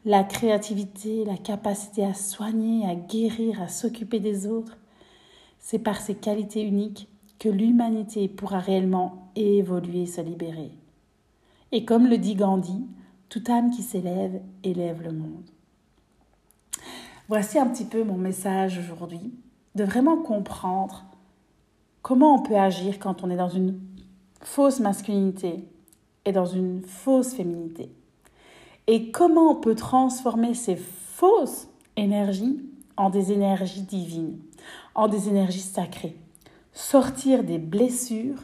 la 0.05 0.23
créativité, 0.23 1.25
la 1.25 1.35
capacité 1.35 2.05
à 2.05 2.13
soigner, 2.13 2.87
à 2.87 2.93
guérir, 2.93 3.61
à 3.61 3.67
s'occuper 3.67 4.19
des 4.19 4.45
autres. 4.45 4.77
C'est 5.59 5.79
par 5.79 5.99
ces 5.99 6.13
qualités 6.13 6.61
uniques 6.61 7.09
que 7.39 7.49
l'humanité 7.49 8.27
pourra 8.27 8.59
réellement 8.59 9.31
évoluer 9.35 10.05
se 10.05 10.21
libérer. 10.21 10.71
Et 11.71 11.85
comme 11.85 12.07
le 12.07 12.19
dit 12.19 12.35
Gandhi, 12.35 12.85
toute 13.29 13.49
âme 13.49 13.71
qui 13.71 13.81
s'élève 13.81 14.39
élève 14.63 15.01
le 15.01 15.11
monde. 15.11 15.49
Voici 17.27 17.57
un 17.57 17.67
petit 17.67 17.85
peu 17.85 18.03
mon 18.03 18.17
message 18.17 18.77
aujourd'hui, 18.77 19.33
de 19.73 19.83
vraiment 19.83 20.17
comprendre 20.17 21.03
comment 22.03 22.35
on 22.35 22.43
peut 22.43 22.55
agir 22.55 22.99
quand 22.99 23.23
on 23.23 23.31
est 23.31 23.35
dans 23.35 23.49
une 23.49 23.79
fausse 24.41 24.79
masculinité 24.79 25.67
et 26.23 26.31
dans 26.31 26.45
une 26.45 26.83
fausse 26.83 27.33
féminité. 27.33 27.89
Et 28.87 29.09
comment 29.09 29.49
on 29.49 29.55
peut 29.55 29.73
transformer 29.73 30.53
ces 30.53 30.75
fausses 30.75 31.67
énergies 31.95 32.61
en 32.97 33.09
des 33.09 33.31
énergies 33.31 33.81
divines, 33.81 34.37
en 34.93 35.07
des 35.07 35.27
énergies 35.27 35.59
sacrées? 35.59 36.15
Sortir 36.71 37.43
des 37.43 37.57
blessures 37.57 38.43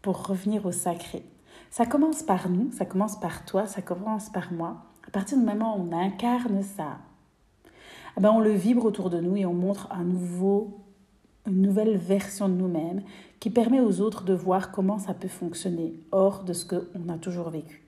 pour 0.00 0.26
revenir 0.26 0.64
au 0.64 0.72
sacré. 0.72 1.24
Ça 1.70 1.84
commence 1.84 2.22
par 2.22 2.48
nous, 2.48 2.72
ça 2.72 2.86
commence 2.86 3.20
par 3.20 3.44
toi, 3.44 3.66
ça 3.66 3.82
commence 3.82 4.30
par 4.30 4.50
moi. 4.50 4.78
À 5.06 5.10
partir 5.10 5.36
du 5.36 5.44
moment 5.44 5.76
où 5.76 5.86
on 5.86 5.92
incarne 5.92 6.62
ça, 6.62 6.98
eh 8.16 8.20
ben 8.20 8.30
on 8.30 8.40
le 8.40 8.52
vibre 8.52 8.86
autour 8.86 9.10
de 9.10 9.20
nous 9.20 9.36
et 9.36 9.44
on 9.44 9.52
montre 9.52 9.88
une 11.46 11.60
nouvelle 11.60 11.98
version 11.98 12.48
de 12.48 12.54
nous-mêmes 12.54 13.02
qui 13.40 13.50
permet 13.50 13.80
aux 13.80 14.00
autres 14.00 14.24
de 14.24 14.32
voir 14.32 14.70
comment 14.70 14.98
ça 14.98 15.12
peut 15.12 15.28
fonctionner 15.28 16.00
hors 16.12 16.44
de 16.44 16.54
ce 16.54 16.64
qu'on 16.64 17.08
a 17.10 17.18
toujours 17.18 17.50
vécu. 17.50 17.81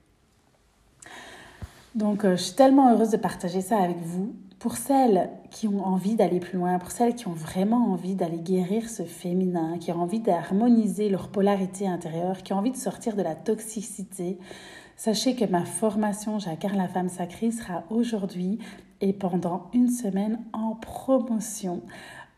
Donc, 1.94 2.24
euh, 2.24 2.36
je 2.36 2.42
suis 2.42 2.54
tellement 2.54 2.92
heureuse 2.92 3.10
de 3.10 3.16
partager 3.16 3.60
ça 3.60 3.78
avec 3.78 3.98
vous. 3.98 4.34
Pour 4.58 4.76
celles 4.76 5.30
qui 5.50 5.68
ont 5.68 5.84
envie 5.84 6.16
d'aller 6.16 6.40
plus 6.40 6.58
loin, 6.58 6.78
pour 6.78 6.90
celles 6.90 7.14
qui 7.14 7.28
ont 7.28 7.34
vraiment 7.34 7.92
envie 7.92 8.14
d'aller 8.14 8.38
guérir 8.38 8.88
ce 8.88 9.02
féminin, 9.02 9.78
qui 9.78 9.92
ont 9.92 10.00
envie 10.00 10.20
d'harmoniser 10.20 11.08
leur 11.10 11.28
polarité 11.28 11.86
intérieure, 11.86 12.42
qui 12.42 12.52
ont 12.52 12.58
envie 12.58 12.70
de 12.70 12.76
sortir 12.76 13.14
de 13.14 13.22
la 13.22 13.34
toxicité, 13.34 14.38
sachez 14.96 15.36
que 15.36 15.44
ma 15.44 15.64
formation 15.64 16.38
J'incarne 16.38 16.78
la 16.78 16.88
femme 16.88 17.10
sacrée 17.10 17.50
sera 17.50 17.84
aujourd'hui 17.90 18.58
et 19.00 19.12
pendant 19.12 19.68
une 19.74 19.90
semaine 19.90 20.40
en 20.52 20.74
promotion. 20.74 21.82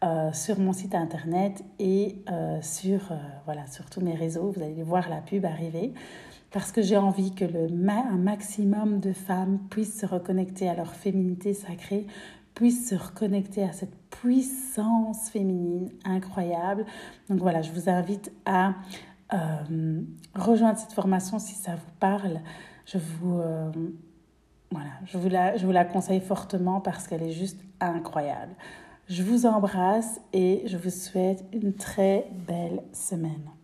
Euh, 0.05 0.31
sur 0.35 0.59
mon 0.59 0.75
site 0.75 0.95
internet 0.95 1.65
et 1.79 2.23
euh, 2.31 2.61
sur, 2.61 3.01
voilà, 3.47 3.67
sur 3.67 3.89
tous 3.89 4.03
mes 4.03 4.15
réseaux. 4.15 4.53
Vous 4.55 4.63
allez 4.63 4.83
voir 4.83 5.09
la 5.09 5.23
pub 5.23 5.47
arriver 5.47 5.95
parce 6.57 6.73
que 6.73 6.81
j'ai 6.81 6.97
envie 6.97 7.35
que 7.35 7.45
le 7.45 7.69
un 7.87 8.17
maximum 8.17 8.99
de 8.99 9.13
femmes 9.13 9.59
puissent 9.69 10.01
se 10.01 10.07
reconnecter 10.07 10.67
à 10.71 10.75
leur 10.75 10.95
féminité 10.95 11.53
sacrée, 11.53 12.07
puissent 12.55 12.89
se 12.89 12.95
reconnecter 12.95 13.63
à 13.63 13.73
cette 13.73 13.95
puissance 14.09 15.29
féminine 15.29 15.91
incroyable. 16.07 16.87
Donc 17.29 17.41
voilà, 17.41 17.61
je 17.61 17.71
vous 17.73 17.91
invite 17.91 18.33
à 18.47 18.73
euh, 19.35 20.01
rejoindre 20.35 20.79
cette 20.79 20.95
formation 20.95 21.39
si 21.39 21.55
ça 21.55 21.73
vous 21.73 21.93
parle. 22.01 22.41
Je 22.87 22.97
vous, 22.97 23.39
euh, 23.39 23.71
voilà, 24.71 24.93
je 25.05 25.19
vous, 25.19 25.29
la, 25.29 25.59
je 25.59 25.67
vous 25.67 25.73
la 25.73 25.85
conseille 25.85 26.21
fortement 26.21 26.81
parce 26.81 27.07
qu'elle 27.07 27.23
est 27.23 27.33
juste 27.33 27.61
incroyable. 27.81 28.55
Je 29.11 29.23
vous 29.23 29.45
embrasse 29.45 30.23
et 30.33 30.63
je 30.65 30.79
vous 30.79 30.89
souhaite 30.89 31.45
une 31.53 31.75
très 31.75 32.31
belle 32.49 32.81
semaine. 32.95 33.56